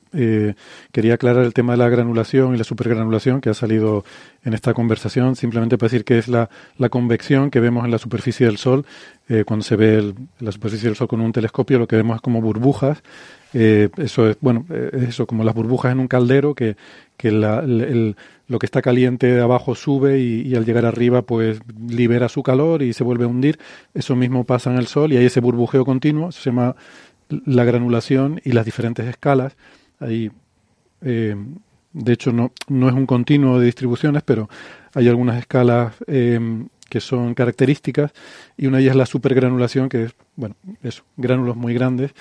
[0.93, 4.05] quería aclarar el tema de la granulación y la supergranulación que ha salido
[4.45, 7.99] en esta conversación, simplemente para decir que es la, la convección que vemos en la
[7.99, 8.85] superficie del Sol.
[9.47, 12.43] cuando se ve la superficie del Sol con un telescopio, lo que vemos es como
[12.43, 13.03] burbujas.
[13.53, 16.77] Eso es, bueno, eso, como las burbujas en un caldero que,
[17.17, 17.63] que la,
[18.49, 22.83] lo que está caliente de abajo sube y, al llegar arriba pues libera su calor
[22.83, 23.59] y se vuelve a hundir.
[23.95, 26.77] Eso mismo pasa en el Sol y hay ese burbujeo continuo, se llama
[27.29, 29.57] la granulación y las diferentes escalas.
[29.99, 30.31] Ahí,
[31.03, 31.35] eh,
[31.93, 34.49] de hecho, no, no es un continuo de distribuciones, pero
[34.95, 36.39] hay algunas escalas eh,
[36.89, 38.13] que son características
[38.57, 42.13] y una de ellas es la supergranulación, que es, bueno, eso, gránulos muy grandes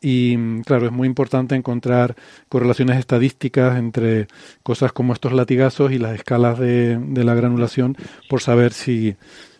[0.00, 2.16] y claro, es muy importante encontrar
[2.48, 4.28] correlaciones estadísticas entre
[4.62, 7.96] cosas como estos latigazos y las escalas de, la granulación
[8.28, 9.16] por saber si,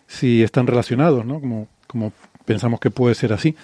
[0.07, 1.41] si están relacionados, ¿no?
[1.41, 2.13] Como, como
[2.45, 3.55] pensamos que puede ser así.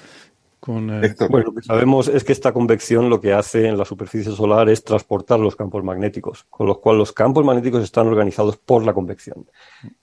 [0.60, 3.84] Con, eh, Bueno, lo que sabemos es que esta convección lo que hace en la
[3.84, 8.56] superficie solar es transportar los campos magnéticos, con lo cual los campos magnéticos están organizados
[8.56, 9.46] por la convección.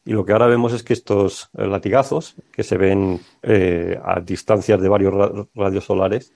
[0.05, 4.21] Y lo que ahora vemos es que estos eh, latigazos, que se ven eh, a
[4.21, 5.15] distancias de varios
[5.55, 6.35] radios solares,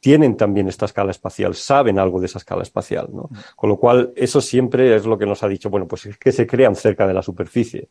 [0.00, 3.28] tienen también esta escala espacial, saben algo de esa escala espacial, ¿no?
[3.54, 6.32] Con lo cual, eso siempre es lo que nos ha dicho, bueno, pues es que
[6.32, 7.88] se crean cerca de la superficie,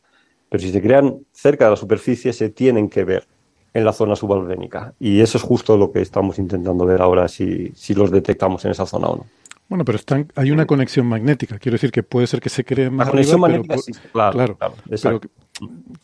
[0.48, 3.26] pero si se crean cerca de la superficie, se tienen que ver
[3.72, 4.94] en la zona subalbénica.
[4.98, 8.72] Y eso es justo lo que estamos intentando ver ahora, si, si los detectamos en
[8.72, 9.26] esa zona o no.
[9.68, 11.60] Bueno, pero están, hay una conexión magnética.
[11.60, 13.06] Quiero decir que puede ser que se cree más.
[13.06, 14.56] La conexión magnética, sí, claro.
[14.56, 15.20] Claro,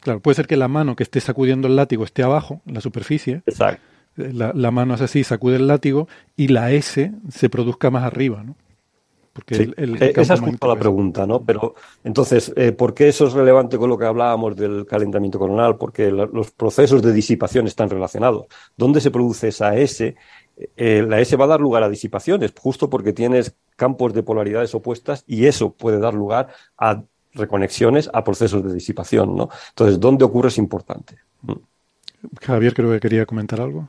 [0.00, 2.80] claro, puede ser que la mano que esté sacudiendo el látigo esté abajo, en la
[2.80, 3.42] superficie.
[3.46, 8.42] Exacto la, mano hace así, sacude el látigo y la S se produzca más arriba,
[8.42, 8.56] ¿no?
[9.32, 11.42] Porque eh, esa es justo la pregunta, ¿no?
[11.42, 15.76] Pero entonces, eh, ¿por qué eso es relevante con lo que hablábamos del calentamiento coronal?
[15.76, 18.46] Porque los procesos de disipación están relacionados.
[18.78, 20.16] ¿Dónde se produce esa S?
[20.74, 24.74] Eh, la S va a dar lugar a disipaciones, justo porque tienes campos de polaridades
[24.74, 26.48] opuestas y eso puede dar lugar
[26.78, 27.02] a
[27.34, 29.50] reconexiones, a procesos de disipación, ¿no?
[29.68, 31.18] Entonces, ¿dónde ocurre es importante?
[31.42, 31.52] Mm.
[32.40, 33.86] Javier creo que quería comentar algo.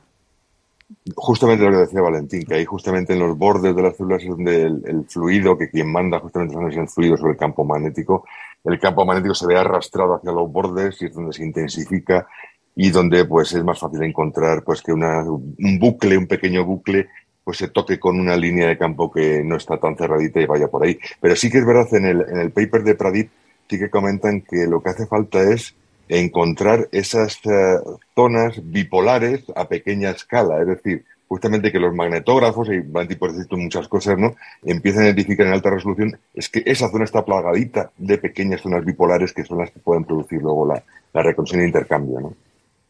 [1.14, 4.28] Justamente lo que decía Valentín, que ahí justamente en los bordes de las células es
[4.28, 8.24] donde el, fluido, que quien manda justamente es el fluido sobre el campo magnético,
[8.64, 12.26] el campo magnético se ve arrastrado hacia los bordes y es donde se intensifica
[12.74, 17.08] y donde pues es más fácil encontrar pues que una, un bucle, un pequeño bucle,
[17.44, 20.68] pues se toque con una línea de campo que no está tan cerradita y vaya
[20.68, 20.98] por ahí.
[21.20, 23.30] Pero sí que es verdad, en el, en el paper de Pradip
[23.68, 25.74] sí que comentan que lo que hace falta es
[26.08, 27.78] encontrar esas eh,
[28.14, 33.58] zonas bipolares a pequeña escala, es decir, justamente que los magnetógrafos, y van por decir
[33.58, 34.34] muchas cosas, ¿no?
[34.64, 38.84] Empiezan a identificar en alta resolución, es que esa zona está plagadita de pequeñas zonas
[38.84, 40.82] bipolares que son las que pueden producir luego la,
[41.12, 42.34] la reconexión e intercambio, ¿no?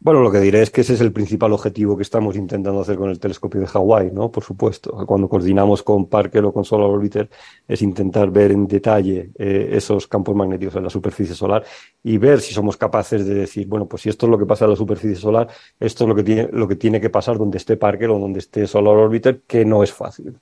[0.01, 2.97] Bueno, lo que diré es que ese es el principal objetivo que estamos intentando hacer
[2.97, 4.31] con el telescopio de Hawái, ¿no?
[4.31, 4.93] Por supuesto.
[5.07, 7.29] Cuando coordinamos con Parker o con Solar Orbiter
[7.67, 11.65] es intentar ver en detalle eh, esos campos magnéticos en la superficie solar
[12.05, 14.67] y ver si somos capaces de decir, bueno, pues si esto es lo que pasa
[14.67, 15.49] en la superficie solar,
[15.81, 18.39] esto es lo que tiene, lo que, tiene que pasar donde esté Parker o donde
[18.39, 20.39] esté Solar Orbiter, que no es fácil.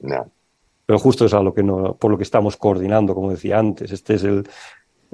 [0.00, 0.30] No.
[0.86, 3.92] Pero justo es a lo que no, por lo que estamos coordinando, como decía antes.
[3.92, 4.44] Este es el,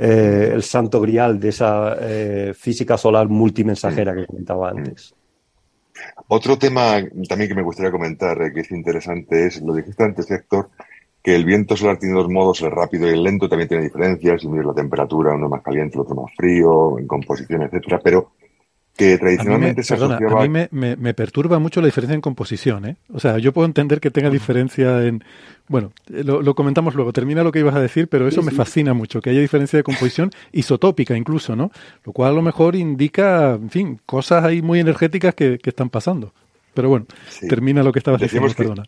[0.01, 5.13] eh, el santo grial de esa eh, física solar multimensajera que comentaba antes.
[6.29, 10.31] Otro tema también que me gustaría comentar, eh, que es interesante, es lo dijiste antes,
[10.31, 10.71] Héctor,
[11.21, 14.41] que el viento solar tiene dos modos, el rápido y el lento, también tiene diferencias,
[14.41, 18.31] si mides la temperatura, uno más caliente, el otro más frío, en composición, etcétera, pero
[18.99, 20.43] que tradicionalmente se asociaba...
[20.43, 22.97] A mí me, me, perturba mucho la diferencia en composición, ¿eh?
[23.13, 25.23] O sea, yo puedo entender que tenga diferencia en...
[25.69, 28.95] Bueno, lo, lo comentamos luego, termina lo que ibas a decir, pero eso me fascina
[28.95, 31.71] mucho, que haya diferencia de composición isotópica incluso, ¿no?
[32.05, 35.91] Lo cual a lo mejor indica, en fin, cosas ahí muy energéticas que, que están
[35.91, 36.33] pasando.
[36.75, 37.07] Pero bueno,
[37.49, 38.83] termina lo que estabas diciendo, perdona.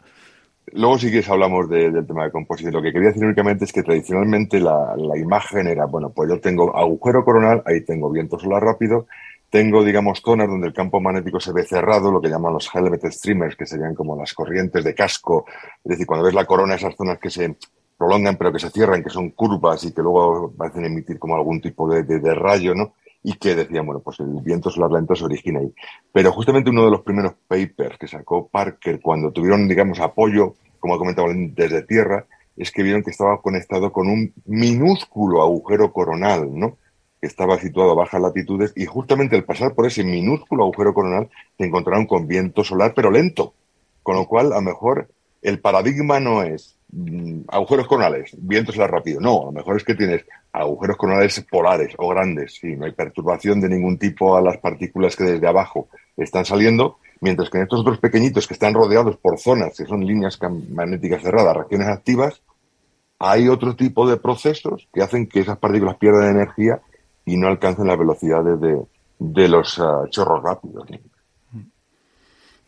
[0.72, 2.72] Luego sí que hablamos del tema de composición.
[2.72, 6.40] Lo que quería decir únicamente es que tradicionalmente la, la imagen era, bueno, pues yo
[6.40, 9.06] tengo agujero coronal, ahí tengo viento solar rápido,
[9.50, 13.04] tengo, digamos, zonas donde el campo magnético se ve cerrado, lo que llaman los helmet
[13.10, 15.44] streamers, que serían como las corrientes de casco.
[15.84, 17.56] Es decir, cuando ves la corona, esas zonas que se
[17.98, 21.60] prolongan pero que se cierran, que son curvas y que luego parecen emitir como algún
[21.60, 22.94] tipo de, de, rayo, ¿no?
[23.22, 25.74] Y que decían, bueno, pues el viento solar lento se origina ahí.
[26.10, 30.96] Pero justamente uno de los primeros papers que sacó Parker cuando tuvieron, digamos, apoyo, como
[30.96, 32.24] comentaba, desde tierra,
[32.56, 36.78] es que vieron que estaba conectado con un minúsculo agujero coronal, ¿no?
[37.20, 41.64] Estaba situado a bajas latitudes y justamente al pasar por ese minúsculo agujero coronal se
[41.64, 43.54] encontraron con viento solar pero lento.
[44.02, 45.08] Con lo cual, a lo mejor
[45.42, 49.20] el paradigma no es mm, agujeros coronales, viento solar rápido.
[49.20, 52.54] No, a lo mejor es que tienes agujeros coronales polares o grandes.
[52.54, 56.98] Sí, no hay perturbación de ningún tipo a las partículas que desde abajo están saliendo,
[57.20, 60.38] mientras que en estos otros pequeñitos que están rodeados por zonas que son líneas
[60.70, 62.42] magnéticas cerradas, regiones activas,
[63.18, 66.80] hay otro tipo de procesos que hacen que esas partículas pierdan energía
[67.24, 68.58] y no alcanzan las velocidades
[69.18, 70.88] de, los ah, chorros rápidos.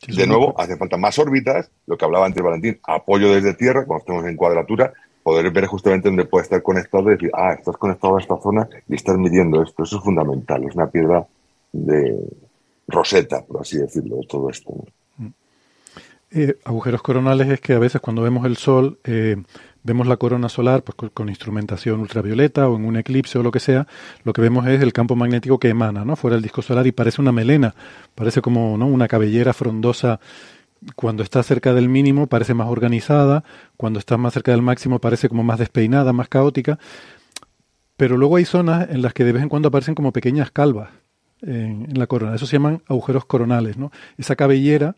[0.07, 4.03] de nuevo, hace falta más órbitas, lo que hablaba antes Valentín, apoyo desde tierra, cuando
[4.03, 4.93] estemos en cuadratura,
[5.23, 8.69] poder ver justamente dónde puede estar conectado y decir, ah, estás conectado a esta zona
[8.89, 9.85] y estás midiendo esto.
[9.85, 11.27] Eso es fundamental, es una piedra
[11.73, 12.19] de
[12.89, 14.73] roseta, por así decirlo, de todo esto.
[16.35, 19.37] Eh, agujeros coronales es que a veces cuando vemos el Sol eh,
[19.85, 23.61] vemos la corona solar pues, con, instrumentación ultravioleta o en un eclipse o lo que
[23.61, 23.87] sea,
[24.25, 26.17] lo que vemos es el campo magnético que emana ¿no?
[26.17, 27.75] fuera del disco solar y parece una melena,
[28.15, 28.87] parece como ¿no?
[28.87, 30.21] una cabellera frondosa.
[30.97, 33.45] Cuando está cerca del mínimo parece más organizada,
[33.77, 36.79] cuando está más cerca del máximo parece como más despeinada, más caótica.
[37.97, 40.91] Pero luego hay zonas en las que de vez en cuando aparecen como pequeñas calvas
[41.41, 42.35] en, la corona.
[42.35, 43.77] Eso se llaman agujeros coronales.
[43.77, 43.93] ¿no?
[44.19, 44.97] Esa cabellera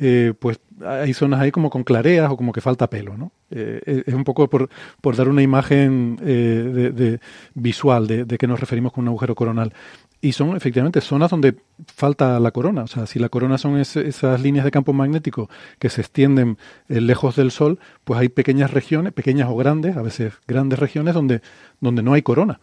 [0.00, 3.32] eh, pues hay zonas ahí como con clareas o como que falta pelo, ¿no?
[3.50, 4.68] Eh, es un poco por,
[5.00, 7.20] por dar una imagen eh, de,
[7.54, 9.72] visual de, de qué nos referimos con un agujero coronal.
[10.20, 12.82] Y son efectivamente zonas donde falta la corona.
[12.82, 17.36] O sea, si la corona son esas líneas de campo magnético que se extienden lejos
[17.36, 21.40] del Sol, pues hay pequeñas regiones, pequeñas o grandes, a veces grandes regiones donde,
[21.80, 22.60] donde no hay corona.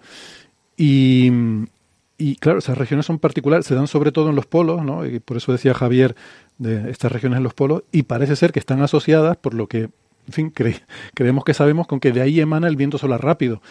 [0.78, 1.32] Y,
[2.18, 5.06] y claro, esas regiones son particulares, se dan sobre todo en los polos, ¿no?
[5.06, 6.16] Y por eso decía Javier
[6.58, 9.90] de estas regiones en los polos, y parece ser que están asociadas, por lo que,
[10.28, 10.54] en fin,
[11.14, 13.62] creemos que sabemos, con que de ahí emana el viento solar rápido,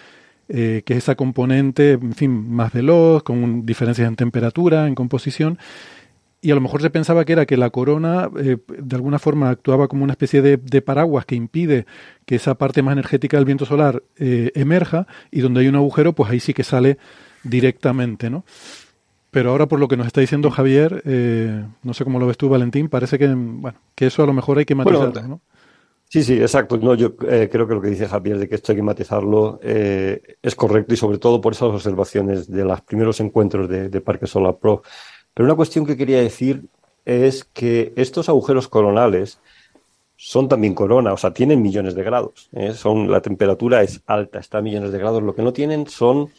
[0.49, 5.59] eh, que es esa componente, en fin, más veloz, con diferencias en temperatura, en composición,
[6.43, 9.49] y a lo mejor se pensaba que era que la corona eh, de alguna forma
[9.49, 11.87] actuaba como una especie de, paraguas que impide
[12.27, 16.13] que esa parte más energética del viento solar eh, emerja, y donde hay un agujero,
[16.13, 16.99] pues ahí sí que sale
[17.45, 18.45] directamente, ¿no?
[19.31, 22.37] Pero ahora, por lo que nos está diciendo Javier, eh, no sé cómo lo ves
[22.37, 25.41] tú, Valentín, parece que, bueno, que eso a lo mejor hay que matizarlo, ¿no?
[26.09, 26.77] Sí, sí, exacto.
[26.77, 29.59] No, yo eh, creo que lo que dice Javier de que esto hay que matizarlo
[29.61, 34.29] eh, es correcto y sobre todo por esas observaciones de los primeros encuentros de, Parque
[34.29, 34.85] Solar Pro.
[35.35, 36.67] Pero una cuestión que quería decir
[37.05, 39.41] es que estos agujeros coronales
[40.17, 42.49] son también corona, o sea, tienen millones de grados.
[42.75, 45.25] Son, la temperatura es alta, está a millones de grados.
[45.25, 46.31] Lo que no tienen son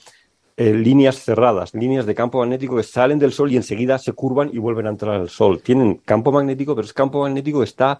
[0.57, 4.49] eh, líneas cerradas, líneas de campo magnético que salen del Sol y enseguida se curvan
[4.53, 5.61] y vuelven a entrar al Sol.
[5.61, 7.99] Tienen campo magnético, pero ese campo magnético está,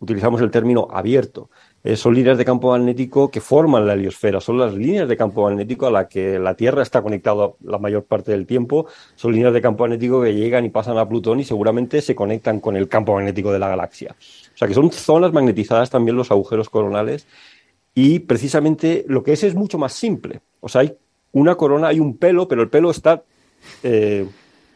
[0.00, 1.50] utilizamos el término abierto.
[1.84, 5.44] Eh, son líneas de campo magnético que forman la heliosfera, son las líneas de campo
[5.44, 9.52] magnético a la que la Tierra está conectada la mayor parte del tiempo, son líneas
[9.52, 12.88] de campo magnético que llegan y pasan a Plutón y seguramente se conectan con el
[12.88, 14.16] campo magnético de la galaxia.
[14.54, 17.28] O sea que son zonas magnetizadas también los agujeros coronales
[17.94, 20.40] y precisamente lo que es es mucho más simple.
[20.60, 20.96] O sea, hay
[21.34, 23.22] una corona, hay un pelo, pero el pelo está
[23.82, 24.26] eh,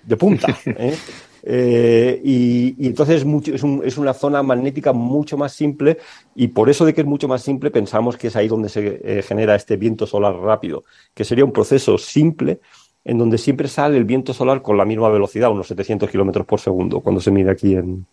[0.05, 0.59] de punta.
[0.67, 0.97] ¿eh?
[1.43, 5.99] Eh, y, entonces es, es, una zona magnética mucho más simple
[6.35, 9.01] y por eso de que es mucho más simple pensamos que es ahí donde se
[9.03, 10.85] eh, genera este viento solar rápido,
[11.15, 12.61] que sería un proceso simple
[13.05, 16.61] en donde siempre sale el viento solar con la misma velocidad, unos 700 kilómetros por
[16.61, 18.05] segundo, cuando se mide aquí en,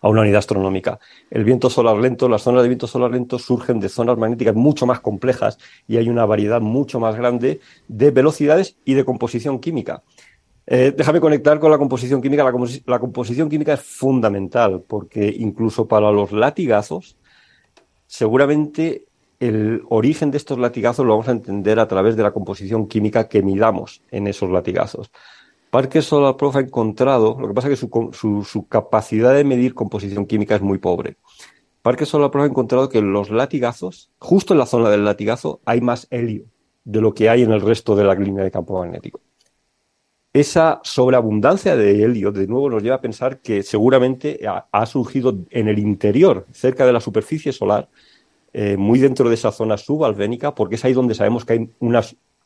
[0.00, 0.98] a una unidad astronómica.
[1.30, 4.86] El viento solar lento, las zonas de viento solar lento surgen de zonas magnéticas mucho
[4.86, 10.02] más complejas y hay una variedad mucho más grande de velocidades y de composición química.
[10.66, 12.44] Eh, déjame conectar con la composición química.
[12.86, 17.16] La, composición química es fundamental porque incluso para los latigazos,
[18.06, 19.06] seguramente
[19.40, 23.26] el origen de estos latigazos lo vamos a entender a través de la composición química
[23.26, 25.10] que midamos en esos latigazos.
[25.70, 30.26] Parker Solar Prof ha encontrado, lo que pasa es que su, capacidad de medir composición
[30.26, 31.16] química es muy pobre.
[31.82, 35.60] Parker Solar Prof ha encontrado que en los latigazos, justo en la zona del latigazo,
[35.64, 36.44] hay más helio
[36.84, 39.20] de lo que hay en el resto de la línea de campo magnético
[40.32, 45.68] esa sobreabundancia de helio, de nuevo, nos lleva a pensar que seguramente ha, surgido en
[45.68, 47.88] el interior, cerca de la superficie solar,
[48.52, 52.02] eh, muy dentro de esa zona subalbénica, porque es ahí donde sabemos que hay una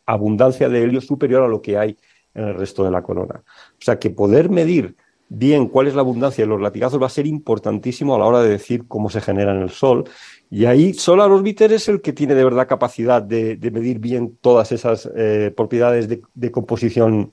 [0.07, 1.97] abundancia de helio superior a lo que hay
[2.35, 3.43] en el resto de la corona.
[3.45, 4.97] O sea que poder medir
[5.28, 8.43] bien cuál es la abundancia de los latigazos va a ser importantísimo a la hora
[8.43, 10.05] de decir cómo se genera en el Sol.
[10.51, 14.72] Y ahí Solar Orbiter es el que tiene de verdad capacidad de, medir bien todas
[14.72, 17.32] esas eh, propiedades de composición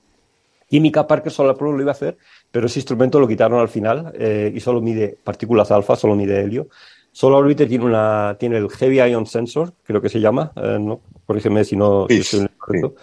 [0.72, 2.16] Química Parker Solar Pro lo iba a hacer,
[2.50, 6.40] pero ese instrumento lo quitaron al final eh, y solo mide partículas alfa, solo mide
[6.40, 6.68] helio.
[7.12, 11.02] Solar Orbiter tiene, una, tiene el Heavy Ion Sensor, creo que se llama, eh, ¿no?
[11.26, 12.94] corrígeme si no estoy correcto.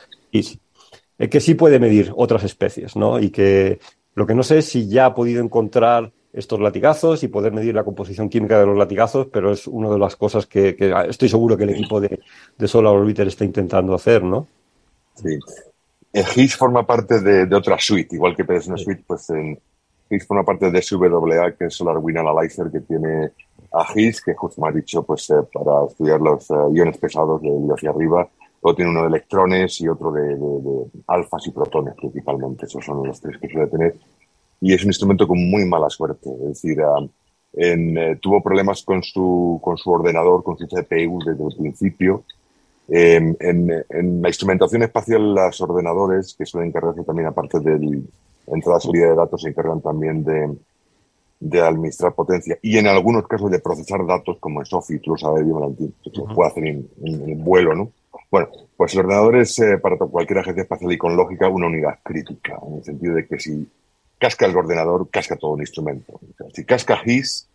[1.28, 3.20] Que sí puede medir otras especies, ¿no?
[3.20, 3.80] Y que
[4.16, 7.74] lo que no sé es si ya ha podido encontrar estos latigazos y poder medir
[7.74, 11.58] la composición química de los latigazos, pero es una de las cosas que, estoy seguro
[11.58, 12.20] que el equipo de,
[12.58, 14.48] de Solar Orbiter está intentando hacer, ¿no?
[15.16, 15.38] Sí.
[16.14, 19.60] GIS forma parte de, otra suite, igual que es una suite, pues en
[20.10, 23.32] GIS forma parte de SWA, que es Solar Wind Analyzer, que tiene
[23.72, 27.42] a GIS, que justo me ha dicho, pues eh, para estudiar los eh, iones pesados
[27.42, 28.28] de, hacia arriba.
[28.62, 30.38] Luego tiene uno de electrones y otro de,
[31.08, 32.66] alfas y protones, principalmente.
[32.66, 33.96] Esos son los tres que suele tener.
[34.62, 36.30] Y es un instrumento con muy mala suerte.
[36.30, 37.06] Es decir, ah,
[37.54, 42.24] eh, tuvo problemas con su, con su ordenador, con su CPU desde el principio
[42.90, 48.04] en, en, la instrumentación espacial, los ordenadores, que suelen encargarse también, aparte de
[48.48, 50.58] entrada y salida de datos, se encargan también de,
[51.40, 55.18] de, administrar potencia y en algunos casos de procesar datos, como en SOFI, tú lo
[55.18, 57.92] sabes bien, se puede hacer en, en, vuelo, ¿no?
[58.32, 62.00] Bueno, pues el ordenador es eh, para cualquier agencia espacial y con lógica una unidad
[62.04, 63.68] crítica, en el sentido de que si
[64.20, 66.20] casca el ordenador, casca todo un instrumento.
[66.54, 67.48] si casca GIS,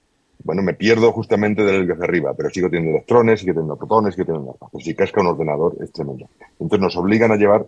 [0.43, 4.27] bueno, me pierdo justamente del de arriba, pero sigo teniendo electrones, sigo teniendo protones, sigo
[4.27, 6.29] teniendo Pues si casca un ordenador es tremendo.
[6.59, 7.67] Entonces nos obligan a llevar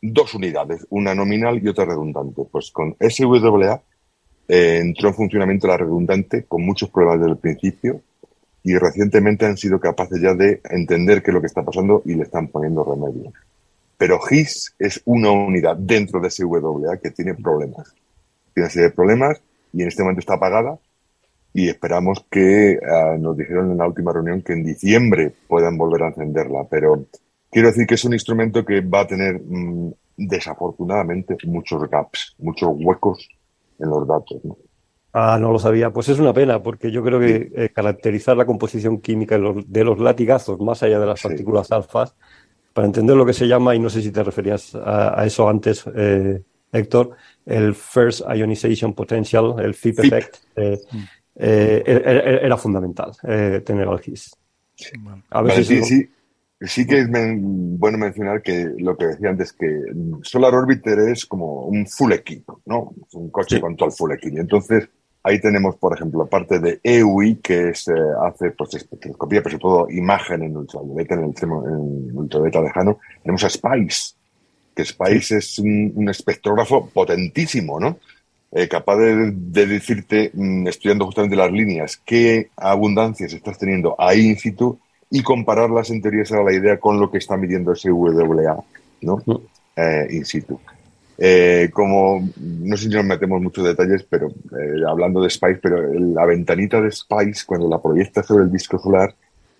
[0.00, 2.42] dos unidades, una nominal y otra redundante.
[2.50, 3.82] Pues con SWA
[4.48, 8.00] eh, entró en funcionamiento la redundante con muchos problemas desde el principio
[8.62, 12.14] y recientemente han sido capaces ya de entender qué es lo que está pasando y
[12.14, 13.32] le están poniendo remedio.
[13.96, 17.94] Pero GIS es una unidad dentro de SWA que tiene problemas.
[18.54, 19.40] Tiene una serie de problemas
[19.72, 20.78] y en este momento está apagada
[21.52, 26.02] y esperamos que ah, nos dijeron en la última reunión que en diciembre puedan volver
[26.02, 26.66] a encenderla.
[26.70, 27.06] Pero
[27.50, 32.70] quiero decir que es un instrumento que va a tener mm, desafortunadamente muchos gaps, muchos
[32.74, 33.28] huecos
[33.78, 34.44] en los datos.
[34.44, 34.56] ¿no?
[35.12, 35.90] Ah, no lo sabía.
[35.90, 39.98] Pues es una pena, porque yo creo que eh, caracterizar la composición química de los,
[39.98, 42.14] latigazos, más allá de las partículas alfas,
[42.72, 45.84] para entender lo que se llama, y no sé si te referías a, eso antes,
[45.94, 46.42] eh,
[46.72, 50.36] Héctor, el First Ionization Potential, el FIP, Effect.
[50.56, 50.98] Eh, mm
[51.42, 54.36] eh, era, fundamental eh, tener al GIS.
[54.76, 56.10] sí,
[56.60, 59.80] sí, que es bueno mencionar que lo que decía antes, que
[60.22, 62.92] Solar Orbiter es como un full equipo, ¿no?
[63.14, 64.38] un coche con todo el full equipo.
[64.38, 64.88] Entonces,
[65.22, 67.92] ahí tenemos, por ejemplo, parte de EUI, que es, eh,
[68.22, 72.98] hace pues, espectroscopía, pero sobre todo imagen en ultravioleta, en el en ultravioleta lejano.
[73.22, 74.14] Tenemos a SPICE,
[74.74, 77.98] que SPICE es un, un espectrógrafo potentísimo, ¿no?
[78.52, 84.38] Eh, capaz de, decirte, mm, estudiando justamente las líneas, qué abundancias estás teniendo ahí in
[84.38, 84.76] situ
[85.08, 88.64] y compararlas en teoría será la idea con lo que está midiendo SWA,
[89.02, 89.22] ¿no?
[89.24, 89.36] Mm.
[89.76, 90.60] Eh, in situ.
[91.22, 94.32] Eh, como, no sé si nos metemos muchos detalles, pero
[94.88, 99.14] hablando de Spice, pero la ventanita de Spice, cuando la proyecta sobre el disco solar,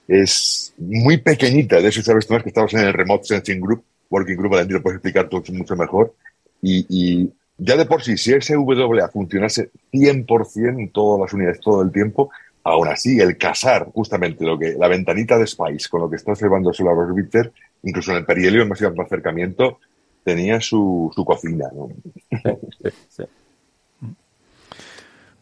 [0.08, 1.80] es muy pequeñita.
[1.82, 4.76] De eso sabes tú más que estamos en el Remote Sensing Group, Working Group, Valentín
[4.76, 6.14] lo puedes explicar tú mucho mejor.
[6.62, 11.82] Y, y, ya de por sí, si SWA funcionase 100% en todas las unidades todo
[11.82, 12.30] el tiempo,
[12.64, 16.32] aún así el casar justamente lo que la ventanita de Spice con lo que está
[16.32, 17.52] observando Solar Orbiter,
[17.82, 19.78] incluso en el perihelio en más acercamiento,
[20.24, 21.68] tenía su, su cocina.
[21.74, 21.88] ¿no?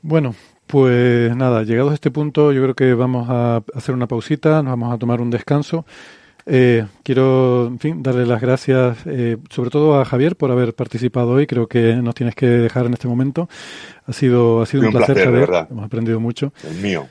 [0.03, 0.35] Bueno,
[0.66, 4.72] pues nada, llegados a este punto, yo creo que vamos a hacer una pausita, nos
[4.72, 5.85] vamos a tomar un descanso.
[6.51, 11.33] Eh, quiero, en fin, darle las gracias, eh, sobre todo a Javier por haber participado
[11.33, 11.47] hoy.
[11.47, 13.49] Creo que nos tienes que dejar en este momento.
[14.07, 15.66] Ha sido, ha sido un, placer, Javier.
[15.70, 16.53] Hemos aprendido mucho.
[16.64, 17.07] El mío.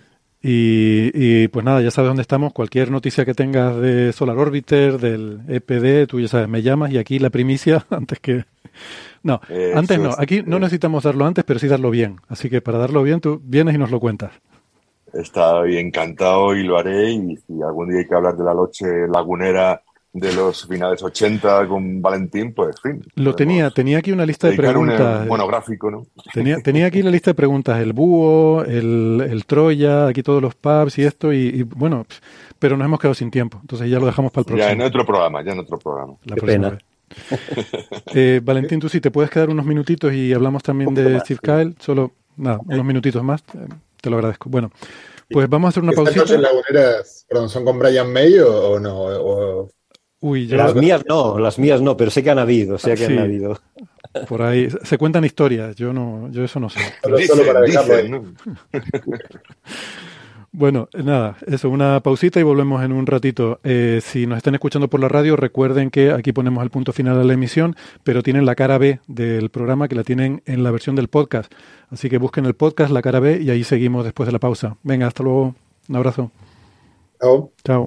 [0.50, 2.54] Y, y, pues nada, ya sabes dónde estamos.
[2.54, 6.98] Cualquier noticia que tengas de Solar Orbiter, del EPD, tú ya sabes, me llamas y
[6.98, 8.45] aquí la primicia antes que.
[9.24, 9.41] No,
[9.76, 10.12] antes no.
[10.18, 12.22] Aquí no necesitamos darlo antes, pero sí darlo bien.
[12.30, 14.32] Así que para darlo bien, tú vienes y nos lo cuentas.
[15.14, 17.12] Estoy encantado y lo haré.
[17.12, 19.82] Y si algún día hay que hablar de la noche lagunera
[20.14, 23.03] de los finales 80 con Valentín, pues fin.
[23.16, 25.22] Lo tenía, tenía aquí una lista de preguntas.
[25.22, 26.08] Un monográfico, ¿no?
[26.34, 30.55] Tenía, tenía aquí la lista de preguntas, el búho, el, el Troya, aquí todos los
[30.55, 32.05] pubs y esto, y, bueno,
[32.60, 34.68] pero nos hemos quedado sin tiempo, entonces ya lo dejamos para el próximo.
[34.68, 36.14] Ya en otro programa, ya en otro programa.
[36.24, 36.78] La Qué pena.
[38.14, 41.76] Eh, Valentín, tú sí, te puedes quedar unos minutitos y hablamos también de Steve Kyle,
[41.80, 43.68] solo, nada, unos minutitos más, eh,
[44.01, 44.49] te lo agradezco.
[44.49, 44.72] Bueno,
[45.30, 46.24] pues vamos a hacer una pausita.
[46.24, 48.97] ¿Estas laguneras, perdón, son con Brian May o, o no?
[48.97, 49.70] O
[50.28, 53.19] Uy, Las mías no, las mías no, pero sé que han habido, sé que han
[53.19, 53.59] habido.
[54.28, 56.80] Por ahí se cuentan historias, yo no, yo eso no sé.
[60.51, 63.59] Bueno, nada, eso, una pausita y volvemos en un ratito.
[63.63, 67.17] Eh, si nos están escuchando por la radio, recuerden que aquí ponemos el punto final
[67.19, 70.71] de la emisión, pero tienen la cara B del programa que la tienen en la
[70.71, 71.53] versión del podcast.
[71.91, 74.78] Así que busquen el podcast, la cara B, y ahí seguimos después de la pausa.
[74.82, 75.53] Venga, hasta luego.
[75.89, 76.32] Un abrazo.
[77.21, 77.51] Chao.
[77.63, 77.86] Chao.